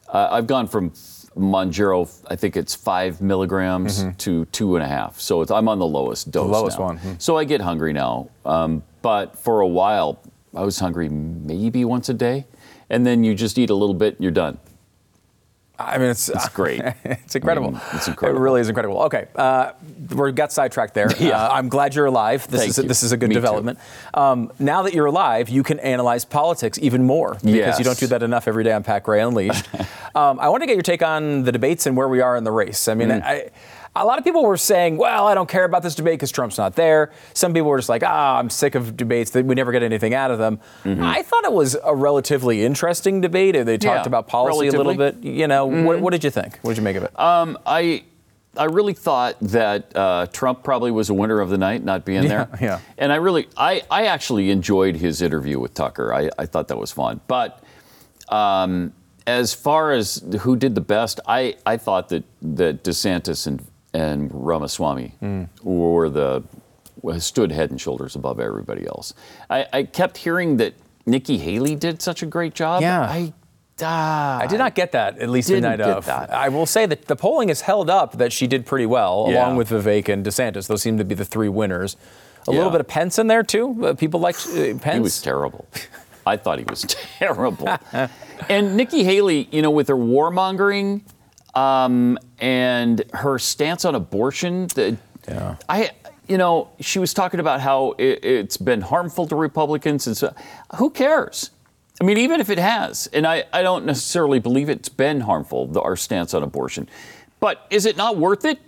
[0.08, 0.91] uh, I've gone from
[1.38, 5.19] Mounjaro, I think it's five milligrams to two and a half.
[5.19, 6.45] So it's, I'm on the lowest dose.
[6.47, 6.86] The lowest now.
[6.86, 7.13] one, hmm.
[7.19, 8.30] So I get hungry now.
[8.45, 10.19] Um, but for a while,
[10.56, 12.45] I was hungry maybe once a day,
[12.89, 14.58] and then you just eat a little bit, and you're done.
[15.85, 16.81] I mean, it's It's great.
[17.03, 17.69] it's incredible.
[17.69, 18.39] I mean, it's incredible.
[18.39, 19.01] It really is incredible.
[19.03, 19.71] Okay, uh,
[20.15, 21.09] we got sidetracked there.
[21.19, 21.37] Yeah.
[21.43, 22.47] Uh, I'm glad you're alive.
[22.49, 22.87] This Thank is a, you.
[22.87, 23.79] this is a good Me development.
[24.13, 27.77] Um, now that you're alive, you can analyze politics even more because Yes.
[27.79, 29.65] you don't do that enough every day on Pat Gray Unleashed.
[30.15, 32.43] um, I want to get your take on the debates and where we are in
[32.43, 32.87] the race.
[32.87, 33.23] I mean, Mm.
[33.23, 33.49] I,
[33.95, 36.58] a lot of people were saying, "Well, I don't care about this debate because Trump's
[36.58, 39.71] not there." Some people were just like, "Ah, I'm sick of debates that we never
[39.71, 43.54] get anything out of them." I thought it was a relatively interesting debate.
[43.54, 43.88] They talked Mm-hmm.
[44.04, 45.17] Yeah, about policy a little bit.
[45.23, 46.60] You know, what, what did you think?
[46.62, 47.19] What did you make of it?
[47.19, 48.04] Um, I
[48.58, 52.27] I really thought that uh, Trump probably was a winner of the night, not being
[52.27, 52.49] there.
[52.62, 52.80] yeah.
[52.97, 56.13] And I really, I, I actually enjoyed his interview with Tucker.
[56.13, 57.21] I, I thought that was fun.
[57.27, 57.63] But
[58.27, 58.91] um,
[59.25, 64.30] as far as who did the best, I, I thought that that DeSantis and and
[64.34, 65.43] Ramaswamy Hmm.
[65.63, 66.43] were the
[67.19, 69.13] stood head and shoulders above everybody else.
[69.49, 70.73] I, I kept hearing that
[71.06, 72.82] Nikki Haley did such a great job.
[72.82, 73.01] Yeah.
[73.01, 73.34] I.
[73.82, 76.06] ah, I did not get that, at least the night of.
[76.06, 76.30] that.
[76.32, 79.43] I will say that the polling has held up that she did pretty well, Yeah.
[79.43, 80.67] along with Vivek and DeSantis.
[80.67, 81.95] Those seem to be the three winners.
[82.47, 82.58] A Yeah.
[82.58, 83.88] little bit of Pence in there, too.
[83.88, 84.93] Uh, People like uh, Pence.
[84.93, 85.65] He was terrible.
[86.25, 86.82] I thought he was
[87.17, 87.67] terrible.
[88.49, 91.01] and Nikki Haley, you know, with her warmongering
[91.55, 95.55] um, and her stance on abortion, the, Yeah.
[95.69, 95.91] I,
[96.27, 100.33] you know, she was talking about how it, it's been harmful to Republicans, and so
[100.77, 101.51] who cares?
[101.99, 105.67] I mean, even if it has, and I, I don't necessarily believe it's been harmful,
[105.67, 106.89] the, our stance on abortion,
[107.39, 108.59] but is it not worth it?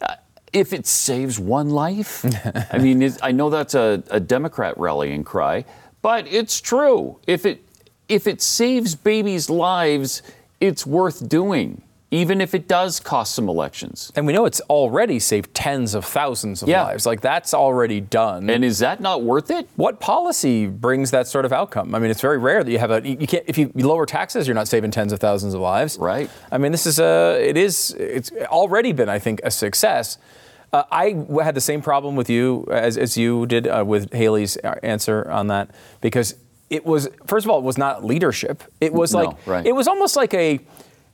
[0.00, 0.14] Uh,
[0.52, 2.24] if it saves one life,
[2.72, 5.64] I mean, I know that's a, a Democrat rallying cry,
[6.02, 7.18] but it's true.
[7.26, 7.62] If it
[8.08, 10.22] if it saves babies' lives,
[10.60, 14.10] it's worth doing, even if it does cost some elections.
[14.16, 16.84] And we know it's already saved tens of thousands of Yeah.
[16.84, 17.04] lives.
[17.04, 18.48] Like, that's already done.
[18.48, 19.68] And is that not worth it?
[19.76, 21.94] what policy brings that sort of outcome?
[21.94, 23.06] I mean, it's very rare that you have a.
[23.06, 25.98] You can't if you lower taxes, you're not saving tens of thousands of lives.
[25.98, 26.30] Right.
[26.50, 27.36] I mean, this is a.
[27.46, 27.94] It is.
[27.98, 30.16] It's already been, I think, a success.
[30.72, 34.56] Uh, I had the same problem with you as, as you did uh, with Haley's
[34.82, 36.34] answer on that because
[36.68, 38.62] it was first of all it was not leadership.
[38.80, 39.66] It was No, like right.
[39.66, 40.60] it was almost like a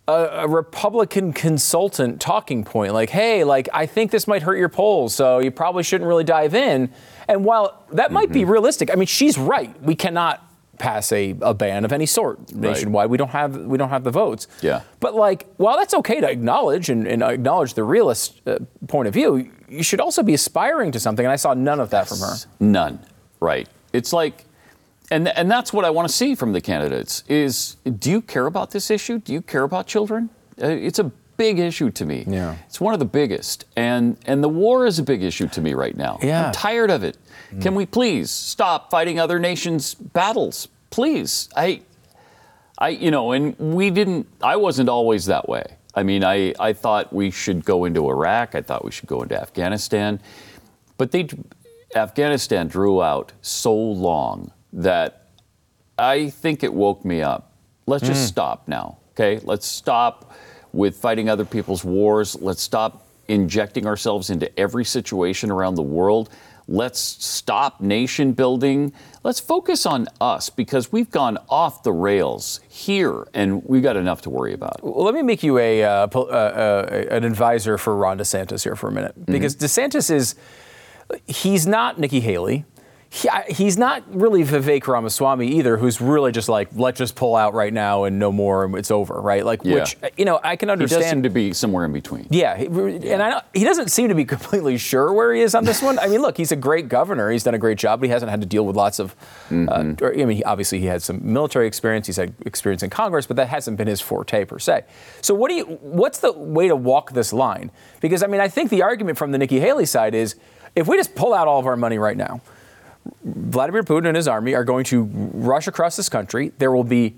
[0.07, 4.69] a, a Republican consultant talking point, like, hey, like, I think this might hurt your
[4.69, 6.93] polls, so you probably shouldn't really dive in.
[7.29, 8.35] And while that might Mm-hmm.
[8.35, 9.75] be realistic, I mean, she's right.
[9.83, 10.43] We cannot
[10.79, 13.09] pass a, a ban of any sort nationwide.
[13.09, 14.49] We don't have we don't have the votes.
[14.61, 14.81] Yeah.
[14.99, 19.14] But like, while that's okay to acknowledge and, and acknowledge the realist uh, point of
[19.14, 21.25] view, you should also be aspiring to something.
[21.25, 22.35] And I saw none of that from her.
[22.61, 22.99] None.
[23.40, 23.69] Right.
[23.93, 24.45] It's like,
[25.11, 28.47] and and that's what I want to see from the candidates is do you care
[28.47, 29.19] about this issue?
[29.19, 30.31] Do you care about children?
[30.61, 32.25] Uh, it's a big issue to me.
[32.27, 32.57] Yeah.
[32.67, 35.75] It's one of the biggest, and and the war is a big issue to me
[35.75, 36.19] right now.
[36.23, 36.47] Yeah.
[36.47, 37.19] I'm tired of it.
[37.61, 40.69] Can we please stop fighting other nations' battles?
[40.90, 41.49] Please.
[41.57, 41.83] I.
[42.77, 45.77] I, you know, and we didn't, I wasn't always that way.
[45.95, 48.57] I mean, I, I thought we should go into Iraq.
[48.57, 50.19] I thought we should go into Afghanistan.
[50.99, 51.29] But they,
[51.95, 55.29] Afghanistan drew out so long that
[55.99, 57.53] I think it woke me up.
[57.87, 59.41] Let's just stop now, okay?
[59.45, 60.33] Let's stop
[60.73, 62.35] with fighting other people's wars.
[62.41, 66.31] Let's stop injecting ourselves into every situation around the world.
[66.67, 68.93] Let's stop nation building.
[69.23, 74.23] Let's focus on us because we've gone off the rails here and we've got enough
[74.23, 74.83] to worry about.
[74.83, 78.77] Well, let me make you a, uh, uh, uh, an advisor for Ron DeSantis here
[78.77, 79.13] for a minute.
[79.13, 79.33] Mm-hmm.
[79.33, 79.97] Because mm-hmm.
[79.97, 80.35] DeSantis is,
[81.27, 82.65] he's not Nikki Haley
[83.14, 87.55] he, he's not really Vivek Ramaswamy either, who's really just like, let's just pull out
[87.55, 89.44] right now and no more, and it's over, right?
[89.44, 89.74] Like, yeah.
[89.74, 91.00] which you know, I can understand.
[91.00, 92.27] He does seem to be somewhere in between.
[92.31, 95.64] Yeah, he, and I he doesn't seem to be completely sure where he is on
[95.64, 95.96] this one.
[96.00, 97.31] I mean, look, he's a great governor.
[97.31, 99.12] He's done a great job, but he hasn't had to deal with lots of.
[99.46, 100.05] Uh, mm-hmm.
[100.05, 102.09] Uh, or, I mean, he, obviously he had some military experience.
[102.09, 104.87] He's had experience in Congress, but that hasn't been his forte per se.
[105.20, 105.64] So, what do you?
[105.66, 107.70] What's the way to walk this line?
[108.00, 110.35] Because I mean, I think the argument from the Nikki Haley side is,
[110.74, 112.40] if we just pull out all of our money right now
[113.23, 116.53] Vladimir Putin and his army are going to rush across this country.
[116.59, 117.14] There will be,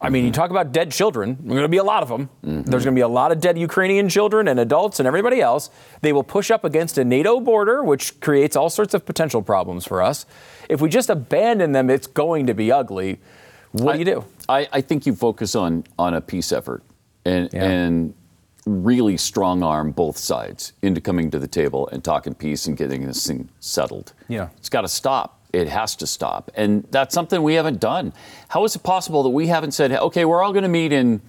[0.00, 2.28] I mean, you talk about dead children, there's going to be a lot of them.
[2.44, 2.70] Mm-hmm.
[2.70, 5.70] There's going to be a lot of dead Ukrainian children and adults and everybody else.
[6.00, 9.86] They will push up against a NATO border, which creates all sorts of potential problems
[9.86, 10.26] for us.
[10.68, 13.20] If we just abandon them, it's going to be ugly.
[13.72, 14.24] What I, do you do?
[14.48, 16.82] I, I, think you focus on, on a peace effort.
[17.24, 17.64] And, yeah.
[17.64, 18.14] and
[18.66, 23.06] really strong arm both sides into coming to the table and talking peace and getting
[23.06, 24.12] this thing settled.
[24.28, 24.48] Yeah.
[24.58, 25.40] It's got to stop.
[25.52, 26.50] It has to stop.
[26.54, 28.12] And that's something we haven't done.
[28.48, 31.20] How is it possible that we haven't said, okay, we're all going to meet in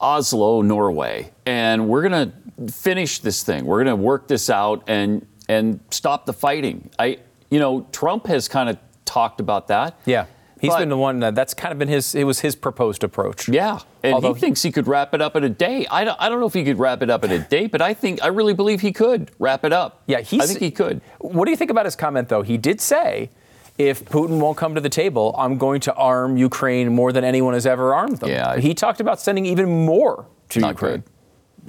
[0.00, 3.64] Oslo, Norway, and we're going to finish this thing.
[3.64, 6.90] We're going to work this out and and stop the fighting.
[6.98, 7.18] I
[7.50, 9.98] you know, Trump has kind of talked about that.
[10.04, 10.26] Yeah.
[10.60, 12.14] He's but, been the one that, that's kind of been his.
[12.14, 13.48] It was his proposed approach.
[13.48, 15.86] Yeah, and Although he thinks he could wrap it up in a day.
[15.90, 17.82] I don't, I don't know if he could wrap it up in a day, but
[17.82, 20.02] I think I really believe he could wrap it up.
[20.06, 21.00] Yeah, I think he could.
[21.18, 22.42] What do you think about his comment though?
[22.42, 23.30] He did say,
[23.76, 27.54] if Putin won't come to the table, I'm going to arm Ukraine more than anyone
[27.54, 28.28] has ever armed them.
[28.28, 31.00] Yeah, I, he talked about sending even more to Ukraine.
[31.00, 31.02] Good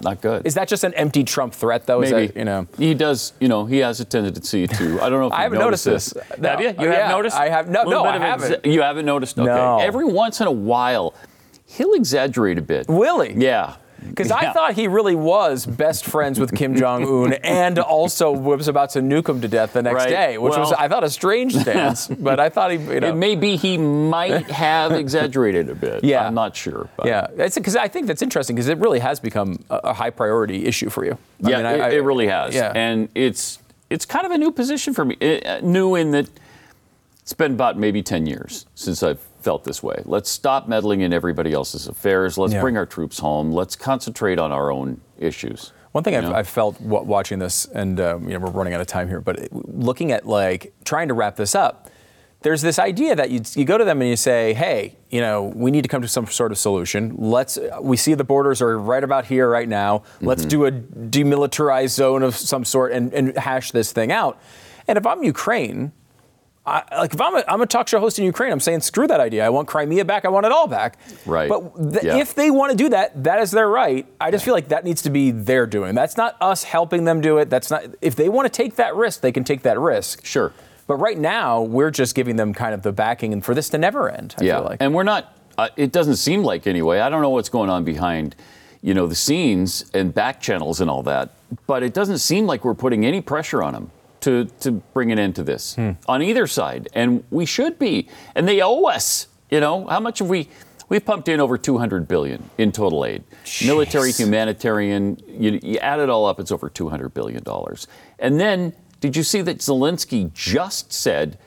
[0.03, 0.45] not good.
[0.45, 2.01] Is that just an empty Trump threat, though?
[2.01, 2.27] Maybe.
[2.27, 3.33] That, you know, he does.
[3.39, 5.01] You know, he has a tendency to.
[5.01, 6.39] I don't know if I haven't noticed, noticed this.
[6.39, 6.49] No.
[6.49, 6.67] Have you?
[6.67, 7.37] You uh, yeah, have noticed?
[7.37, 7.83] I have no.
[7.83, 8.63] No, I haven't.
[8.63, 9.37] Exa- you haven't noticed?
[9.37, 9.45] Okay.
[9.45, 9.79] No.
[9.79, 11.13] Every once in a while,
[11.69, 12.87] he'll exaggerate a bit.
[12.87, 13.33] Will he?
[13.33, 13.75] Yeah.
[14.07, 14.37] Because yeah.
[14.37, 18.91] I thought he really was best friends with Kim Jong Un, and also was about
[18.91, 20.09] to nuke him to death the next right.
[20.09, 22.07] day, which well, was I thought a strange stance.
[22.07, 26.05] but I thought he, you know, it may be he might have exaggerated a bit.
[26.05, 26.89] Yeah, I'm not sure.
[26.95, 27.07] But.
[27.07, 30.65] Yeah, because I think that's interesting because it really has become a, a, high priority
[30.65, 31.17] issue for you.
[31.43, 32.55] I yeah, mean, I, it, I, it, really has.
[32.55, 32.71] Yeah.
[32.73, 35.17] and it's it's kind of a new position for me.
[35.19, 36.29] It, uh, new in that
[37.21, 40.01] it's been about maybe 10 years since I've felt this way.
[40.05, 42.37] Let's stop meddling in everybody else's affairs.
[42.37, 42.61] Let's yeah.
[42.61, 43.51] bring our troops home.
[43.51, 45.73] Let's concentrate on our own issues.
[45.91, 48.85] One thing I've, I've, felt watching this, and um, you know, we're running out of
[48.85, 51.89] time here, but looking at like trying to wrap this up,
[52.41, 55.51] there's this idea that you, you go to them and you say, hey, you know,
[55.55, 57.15] we need to come to some sort of solution.
[57.17, 60.03] Let's, we see the borders are right about here right now.
[60.21, 60.49] Let's mm-hmm.
[60.49, 64.39] do a demilitarized zone of some sort and, and hash this thing out.
[64.87, 65.91] And if I'm Ukraine,
[66.69, 69.07] I, like if I'm a, I'm a talk show host in Ukraine, I'm saying screw
[69.07, 69.45] that idea.
[69.45, 70.23] I want Crimea back.
[70.23, 70.97] I want it all back.
[71.25, 71.49] Right.
[71.49, 72.17] But th- yeah.
[72.17, 74.05] if they want to do that, that is their right.
[74.21, 75.95] I just feel like that needs to be their doing.
[75.95, 77.49] That's not us helping them do it.
[77.49, 80.25] That's not if they want to take that risk, they can take that risk.
[80.25, 80.53] Sure.
[80.85, 83.77] But right now, we're just giving them kind of the backing, and for this to
[83.77, 84.35] never end.
[84.39, 84.59] I yeah.
[84.59, 84.77] Like.
[84.79, 85.35] And we're not.
[85.57, 86.99] Uh, it doesn't seem like anyway.
[86.99, 88.35] I don't know what's going on behind,
[88.81, 91.31] you know, the scenes and back channels and all that.
[91.67, 95.19] But it doesn't seem like we're putting any pressure on them to, to bring an
[95.19, 95.91] end to this hmm.
[96.07, 96.89] on either side.
[96.93, 98.07] And we should be.
[98.35, 99.27] And they owe us.
[99.49, 100.47] You know, how much have we?
[100.89, 103.67] We've pumped in over 200 billion in total aid, Jeez.
[103.67, 105.21] military, humanitarian.
[105.27, 107.87] You, you add it all up, it's over 200 billion dollars.
[108.17, 111.37] And then, did you see that Zelensky just said,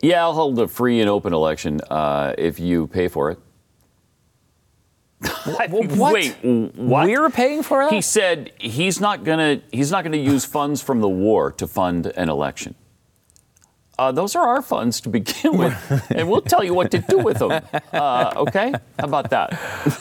[0.00, 3.38] "Yeah, I'll hold a free and open election uh, if you pay for it."
[5.44, 5.70] What?
[6.12, 7.06] Wait, what?
[7.06, 7.92] We're paying for it?
[7.92, 12.06] He said he's not gonna he's not gonna use funds from the war to fund
[12.06, 12.74] an election.
[13.98, 17.18] Uh, those are our funds to begin with, and we'll tell you what to do
[17.18, 17.62] with them.
[17.92, 18.72] Uh, okay?
[18.98, 19.52] How about that?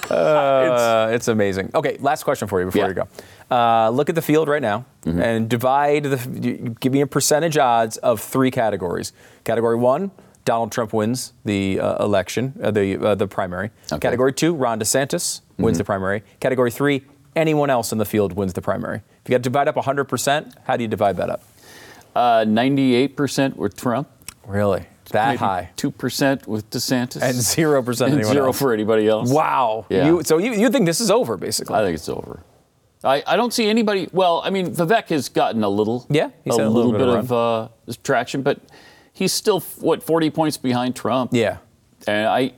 [0.10, 1.70] Uh, it's, it's, amazing.
[1.76, 2.88] Okay, last question for you before yeah.
[2.88, 3.08] we go.
[3.52, 5.22] Uh, look at the field right now mm-hmm.
[5.22, 6.76] and divide the.
[6.80, 9.14] Give me a percentage odds of three categories.
[9.44, 10.12] Category one
[10.46, 13.72] Donald Trump wins the uh, election, uh, the uh, the primary.
[13.92, 14.00] Okay.
[14.00, 15.78] Category two, Ron DeSantis wins mm-hmm.
[15.80, 16.24] the primary.
[16.40, 17.04] Category three,
[17.36, 18.98] anyone else in the field wins the primary.
[18.98, 21.44] If you got to divide up 100%, how do you divide that up?
[22.16, 24.10] 98% uh, with Trump.
[24.46, 24.86] Really?
[25.12, 25.70] That Maybe high?
[25.78, 27.22] 2% with DeSantis.
[27.22, 28.60] And 0% and zero else.
[28.60, 29.32] for anybody else.
[29.32, 29.86] Wow.
[29.90, 30.06] Yeah.
[30.06, 31.76] You, so you, you think this is over, basically?
[31.76, 32.44] I think it's over.
[33.04, 34.08] I, I don't see anybody.
[34.12, 37.08] Well, I mean, Vivek has gotten a little, yeah, a, a, little, little bit, bit
[37.08, 38.60] of, of uh, traction, but
[39.14, 41.32] he's still what 40 points behind Trump.
[41.34, 41.58] Yeah,
[42.08, 42.54] and I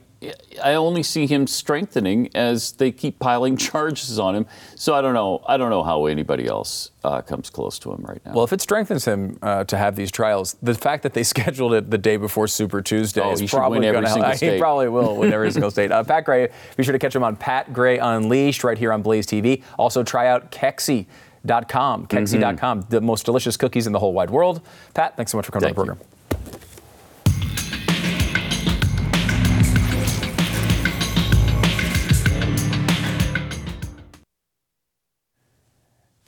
[0.64, 4.46] I only see him strengthening as they keep piling charges on him.
[4.76, 5.44] So I don't know.
[5.48, 8.34] I don't know how anybody else uh, comes close to him right now.
[8.34, 11.74] Well, if it strengthens him uh, to have these trials, the fact that they scheduled
[11.74, 14.36] it the day before Super Tuesday oh, is probably going to help.
[14.40, 15.92] He probably will win every single state.
[15.92, 19.02] Uh, Pat Gray, be sure to catch him on Pat Gray Unleashed right here on
[19.02, 19.64] Blaze TV.
[19.78, 21.06] Also, try out Kexi.
[21.46, 22.90] Dot com, Kexi.com, mm-hmm.
[22.90, 24.62] the most delicious cookies in the whole wide world.
[24.94, 26.08] Pat, thanks so much for coming Thank on the program.
[26.10, 26.13] You.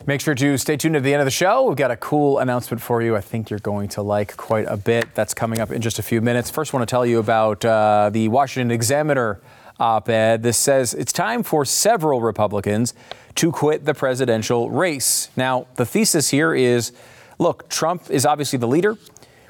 [0.07, 1.63] Make sure to stay tuned to the end of the show.
[1.63, 3.15] We've got a cool announcement for you.
[3.15, 5.15] I think you're going to like quite a bit.
[5.15, 6.51] That's coming up in just a few minutes.
[6.51, 9.41] First, I want to tell you about uh, the Washington Examiner
[9.79, 10.43] op ed.
[10.43, 12.93] This says it's time for several Republicans
[13.33, 15.29] to quit the presidential race.
[15.35, 16.91] Now, the thesis here is
[17.39, 18.99] look, Trump is obviously the leader.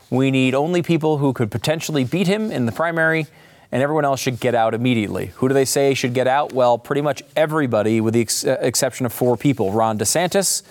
[0.10, 3.28] We need only people who could potentially beat him in the primary
[3.72, 5.28] and everyone else should get out immediately.
[5.36, 6.53] Who do they say should get out?
[6.53, 10.63] Well, pretty much everybody, with the ex- uh, exception of four people Ron DeSantis,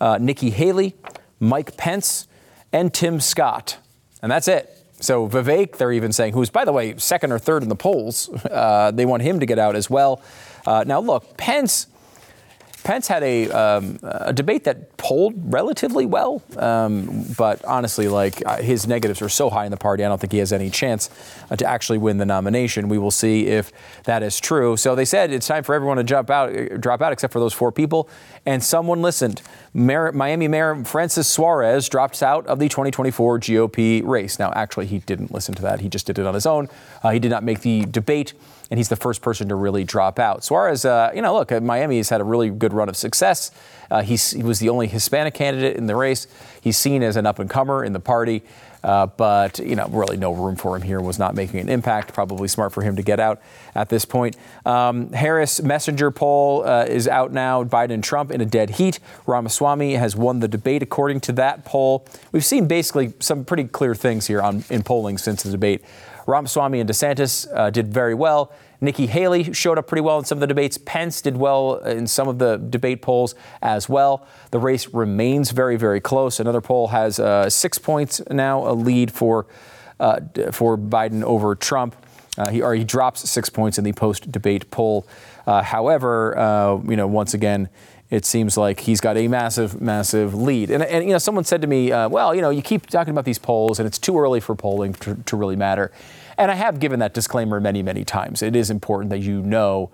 [0.00, 0.94] uh, Nikki Haley,
[1.40, 2.26] Mike Pence,
[2.72, 3.78] and Tim Scott.
[4.22, 4.68] And that's it.
[5.00, 8.28] So Vivek, they're even saying, who's, by the way, second or third in the polls,
[8.50, 10.22] uh, they want him to get out as well.
[10.66, 11.86] Uh, now, look, Pence
[12.84, 18.56] Pence had a, um, a debate that polled relatively well, um, but honestly, like uh,
[18.56, 21.08] his negatives are so high in the party, I don't think he has any chance
[21.50, 22.88] uh, to actually win the nomination.
[22.88, 23.72] We will see if
[24.04, 24.76] that is true.
[24.76, 27.38] So they said it's time for everyone to jump out, uh, drop out, except for
[27.38, 28.08] those four people,
[28.46, 29.42] and someone listened.
[29.74, 34.38] Mayor, Miami Mayor Francis Suarez drops out of the 2024 GOP race.
[34.38, 36.68] Now, actually, he didn't listen to that; he just did it on his own.
[37.02, 38.34] Uh, he did not make the debate
[38.72, 40.42] and he's the first person to really drop out.
[40.42, 43.50] Suarez, uh, you know, look, uh, Miami has had a really good run of success.
[43.90, 46.26] Uh, he was the only Hispanic candidate in the race.
[46.58, 48.42] He's seen as an up and comer in the party.
[48.82, 51.00] Uh, but you know, really no room for him here.
[51.02, 52.14] Was not making an impact.
[52.14, 53.42] Probably smart for him to get out
[53.74, 54.36] at this point.
[54.64, 57.62] Um, Harris Messenger poll uh, is out now.
[57.64, 58.98] Biden and Trump in a dead heat.
[59.26, 62.06] Ramaswamy has won the debate according to that poll.
[62.32, 65.84] We've seen basically some pretty clear things here on in polling since the debate.
[66.26, 68.52] Ramaswamy and DeSantis uh, did very well.
[68.80, 70.76] Nikki Haley showed up pretty well in some of the debates.
[70.76, 74.26] Pence did well in some of the debate polls as well.
[74.50, 76.40] The race remains very, very close.
[76.40, 79.46] Another poll has uh, six points now, a lead for
[80.00, 80.20] uh,
[80.50, 81.94] for Biden over Trump.
[82.36, 85.06] Uh, he, or he drops six points in the post-debate poll.
[85.46, 87.68] Uh, however, uh, you know, once again,
[88.12, 90.70] it seems like he's got a massive, massive lead.
[90.70, 93.10] And, and you know, someone said to me, uh, well, you know, you keep talking
[93.10, 95.90] about these polls and it's too early for polling to, to really matter.
[96.36, 98.42] And I have given that disclaimer many, many times.
[98.42, 99.90] It is important that you know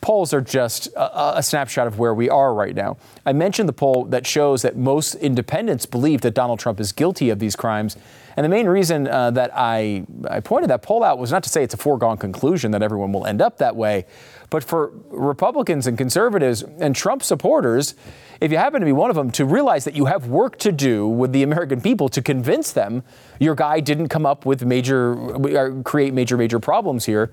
[0.00, 2.96] polls are just a, a, snapshot of where we are right now.
[3.24, 7.30] I mentioned the poll that shows that most independents believe that Donald Trump is guilty
[7.30, 7.96] of these crimes.
[8.36, 11.48] And the main reason uh, that I, I pointed that poll out was not to
[11.48, 14.06] say it's a foregone conclusion that everyone will end up that way,
[14.50, 17.94] but for Republicans and conservatives and Trump supporters,
[18.40, 20.72] if you happen to be one of them, to realize that you have work to
[20.72, 23.04] do with the American people to convince them
[23.38, 25.14] your guy didn't come up with major,
[25.56, 27.32] uh, create major, major problems here.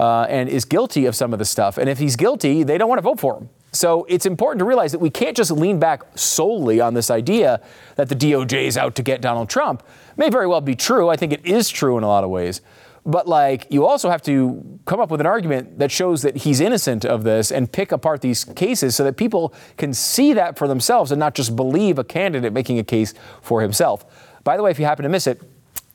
[0.00, 1.78] Uh, and is guilty of some of the stuff.
[1.78, 3.50] And if he's guilty, they don't want to vote for him.
[3.72, 7.60] So it's important to realize that we can't just lean back solely on this idea
[7.96, 9.82] that the DOJ is out to get Donald Trump.
[10.10, 11.08] It may very well be true.
[11.08, 12.62] I think it is true in a lot of ways.
[13.04, 16.60] But like, you also have to come up with an argument that shows that he's
[16.60, 20.68] innocent of this and pick apart these cases so that people can see that for
[20.68, 24.04] themselves and not just believe a candidate making a case for himself.
[24.44, 25.42] By the way, if you happen to miss it,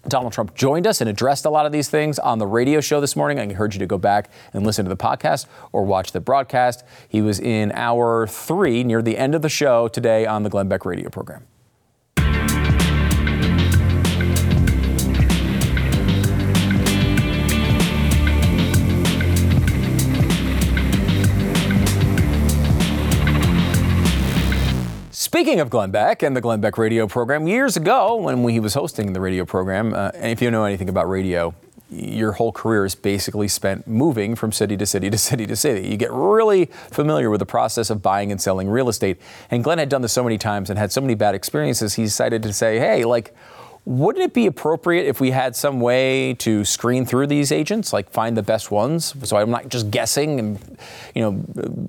[0.08, 3.02] Donald Trump joined us and addressed a lot of these things on the radio show
[3.02, 3.40] this morning.
[3.40, 6.84] I encourage you to go back and listen to the podcast or watch the broadcast.
[7.10, 10.70] He was in hour three near the end of the show today on the Glenn
[10.70, 11.46] Beck radio program.
[25.28, 28.74] Speaking of Glenn Beck and the Glenn Beck radio program, years ago when he was
[28.76, 31.54] hosting the radio program, uh, and if you know anything about radio,
[31.90, 35.90] your whole career is basically spent moving from city to city to city to city.
[35.90, 39.20] You get really familiar with the process of buying and selling real estate.
[39.52, 42.04] And Glenn had done this so many times and had so many bad experiences, he
[42.04, 43.36] decided to say, hey, like,
[43.88, 48.10] wouldn't it be appropriate if we had some way to screen through these agents, like
[48.12, 50.78] find the best ones, so I'm not just guessing and,
[51.16, 51.44] you know,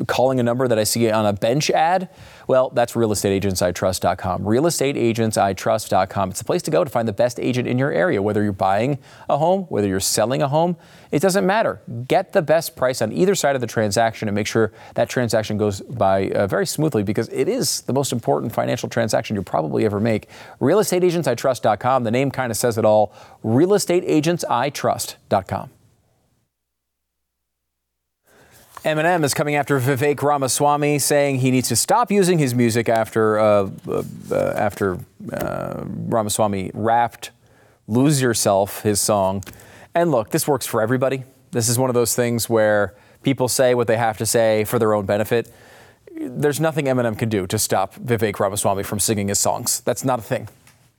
[0.06, 2.08] calling a number that I see on a bench ad?
[2.48, 4.42] Well, that's realestateagentsitrust.com.
[4.42, 6.30] Realestateagentsitrust.com.
[6.30, 8.52] It's the place to go to find the best agent in your area, whether you're
[8.52, 10.78] buying a home, whether you're selling a home.
[11.12, 11.82] It doesn't matter.
[12.08, 15.58] Get the best price on either side of the transaction and make sure that transaction
[15.58, 19.84] goes by uh, very smoothly because it is the most important financial transaction you'll probably
[19.84, 20.30] ever make.
[20.58, 22.04] Realestateagentsitrust.com.
[22.04, 23.12] The name kind of says it all.
[23.44, 25.70] Realestateagentsitrust.com.
[28.88, 33.38] Eminem is coming after Vivek Ramaswamy, saying he needs to stop using his music after
[33.38, 34.02] uh, uh,
[34.56, 34.98] after
[35.30, 37.30] uh, Ramaswamy rapped
[37.86, 39.44] "Lose Yourself," his song.
[39.94, 41.24] And look, this works for everybody.
[41.50, 44.78] This is one of those things where people say what they have to say for
[44.78, 45.52] their own benefit.
[46.18, 49.80] There's nothing Eminem can do to stop Vivek Ramaswamy from singing his songs.
[49.80, 50.48] That's not a thing.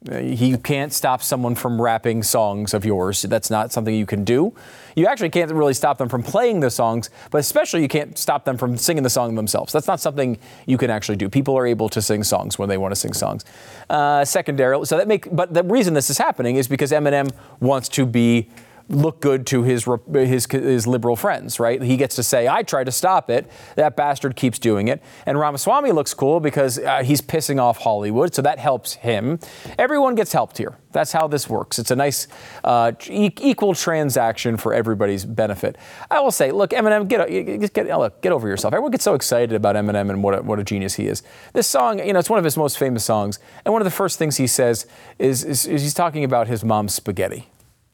[0.06, 3.24] You can't stop someone from rapping songs of yours.
[3.24, 4.54] That's not something you can do.
[4.96, 8.46] You actually can't really stop them from playing the songs, but especially you can't stop
[8.46, 9.74] them from singing the song themselves.
[9.74, 11.28] That's not something you can actually do.
[11.28, 13.44] People are able to sing songs when they want to sing songs.
[13.90, 17.90] Uh, secondarily, so that make, but the reason this is happening is because Eminem wants
[17.90, 18.48] to be
[18.90, 21.82] look good to his, his, his liberal friends, right?
[21.82, 23.50] He gets to say, I tried to stop it.
[23.76, 25.02] That bastard keeps doing it.
[25.26, 29.40] And Ramaswamy looks cool because uh, he's pissing off Hollywood, so that helps him.
[29.78, 30.78] Everyone gets helped here.
[30.92, 31.78] That's how this works.
[31.78, 32.28] It's a nice
[32.64, 35.78] uh, e- equal transaction for everybody's benefit.
[36.10, 38.74] I will say, look, Eminem, get, get, look, get over yourself.
[38.74, 41.22] Everyone gets so excited about Eminem and what a, what a genius he is.
[41.54, 43.38] This song, you know, it's one of his most famous songs.
[43.66, 44.88] And one of the first things he says
[45.20, 47.50] is, is, is he's talking about his mom's spaghetti.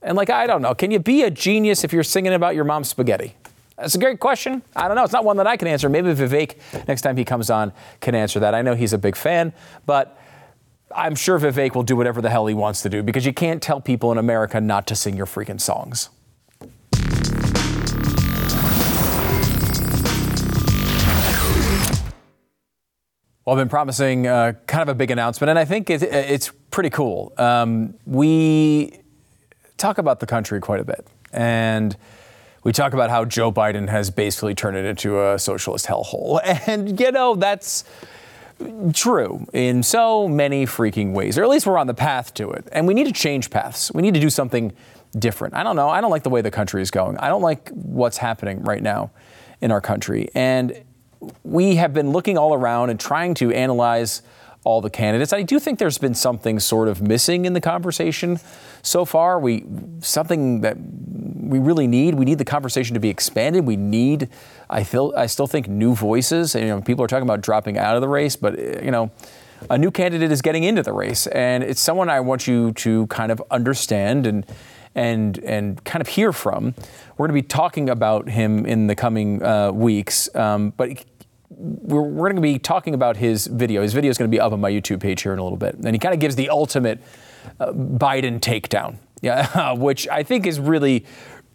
[0.06, 2.64] And like, I don't know, can you be a genius if you're singing about your
[2.64, 3.36] mom's spaghetti?
[3.76, 4.62] That's a great question.
[4.76, 5.04] I don't know.
[5.04, 5.90] It's not one that I can answer.
[5.90, 8.54] Maybe Vivek, next time he comes on, can answer that.
[8.54, 9.52] I know he's a big fan,
[9.88, 10.18] but
[10.96, 13.64] I'm sure Vivek will do whatever the hell he wants to do because you can't
[13.64, 16.10] tell people in America not to sing your freaking songs.
[23.44, 26.52] Well, I've been promising uh, kind of a big announcement, and I think it, it's
[26.70, 27.34] pretty cool.
[27.38, 29.00] Um, we
[29.78, 31.06] talk about the country quite a bit.
[31.32, 31.96] And
[32.64, 36.40] we talk about how Joe Biden has basically turned it into a socialist hellhole.
[36.68, 37.84] And, you know, that's
[38.94, 42.68] true in so many freaking ways, or at least we're on the path to it.
[42.72, 43.92] And we need to change paths.
[43.94, 44.74] We need to do something
[45.18, 45.54] different.
[45.54, 45.90] I don't know.
[45.90, 47.18] I don't like the way the country is going.
[47.18, 49.12] I don't like what's happening right now
[49.62, 50.30] in our country.
[50.34, 50.84] And
[51.44, 54.22] we have been looking all around and trying to analyze
[54.66, 55.32] all the candidates.
[55.32, 58.40] I do think there's been something sort of missing in the conversation
[58.82, 59.40] so far.
[59.40, 59.64] We
[60.02, 62.16] something that we really need.
[62.16, 63.66] We need the conversation to be expanded.
[63.66, 64.28] We need.
[64.70, 65.14] I feel.
[65.16, 66.56] I still think new voices.
[66.56, 69.12] You know, people are talking about dropping out of the race, but you know.
[69.70, 73.08] A new candidate is getting into the race, and it's someone I want you to
[73.08, 74.46] kind of understand and
[74.96, 76.76] and and kind of hear from.
[77.18, 81.06] We're going to be talking about him in the coming uh, weeks, um, but
[81.50, 83.82] we're, we're going to be talking about his video.
[83.82, 85.58] His video is going to be up on my YouTube page here in a little
[85.58, 85.76] bit.
[85.76, 87.02] And he kind of gives the ultimate
[87.60, 91.06] uh, Biden takedown, yeah, which I think is really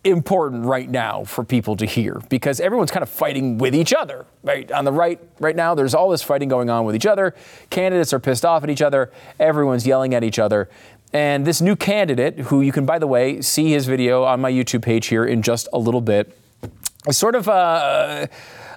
[0.03, 4.25] important right now for people to hear because everyone's kind of fighting with each other,
[4.43, 4.71] right?
[4.73, 7.35] On the right, right now, there's all this fighting going on with each other.
[7.69, 9.13] Candidates are pissed off at each other.
[9.39, 10.71] Everyone's yelling at each other.
[11.13, 14.51] And this new candidate, who you can, by the way, see his video on my
[14.51, 16.37] YouTube page here in just a little bit,
[17.07, 18.27] is sort of uh,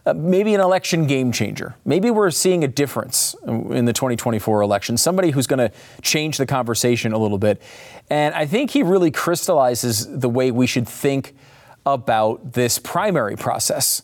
[0.06, 1.76] uh, maybe an election game changer.
[1.86, 6.46] Maybe we're seeing a difference in the 2024 election, somebody who's going to change the
[6.46, 7.62] conversation a little bit.
[8.10, 11.34] And I think he really crystallizes the way we should think
[11.86, 14.02] about this primary process.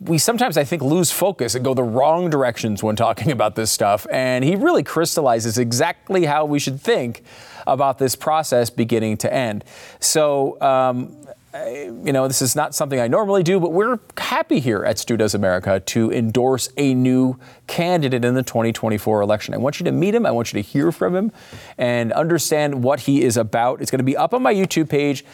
[0.00, 3.72] We sometimes, I think, lose focus and go the wrong directions when talking about this
[3.72, 4.06] stuff.
[4.12, 7.24] And he really crystallizes exactly how we should think
[7.66, 9.64] about this process beginning to end.
[9.98, 11.16] So, um,
[11.54, 15.16] you know, this is not something I normally do, but we're happy here at Stu
[15.16, 19.54] Does America to endorse a new candidate in the 2024 election.
[19.54, 20.26] I want you to meet him.
[20.26, 21.32] I want you to hear from him
[21.78, 23.80] and understand what he is about.
[23.80, 25.24] It's going to be up on my YouTube page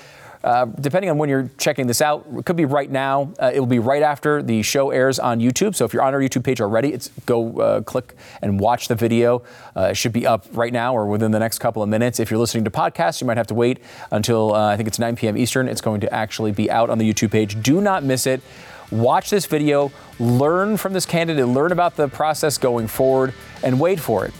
[0.44, 3.32] uh, depending on when you're checking this out, it could be right now.
[3.40, 5.74] Uh, it will be right after the show airs on YouTube.
[5.74, 8.94] So if you're on our YouTube page already, it's go uh, click and watch the
[8.94, 9.42] video.
[9.74, 12.20] Uh, it should be up right now or within the next couple of minutes.
[12.20, 13.80] If you're listening to podcasts, you might have to wait
[14.10, 15.38] until uh, I think it's 9 p.m.
[15.38, 15.66] Eastern.
[15.66, 17.62] It's going to actually be out on the YouTube page.
[17.62, 18.42] Do not miss it.
[18.90, 23.32] Watch this video, learn from this candidate, learn about the process going forward,
[23.62, 24.34] and wait for it.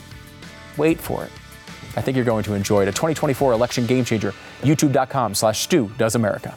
[0.77, 1.31] Wait for it.
[1.97, 2.87] I think you're going to enjoy it.
[2.87, 4.33] A 2024 election game changer.
[4.65, 6.55] YouTube.com slash Stu Does America.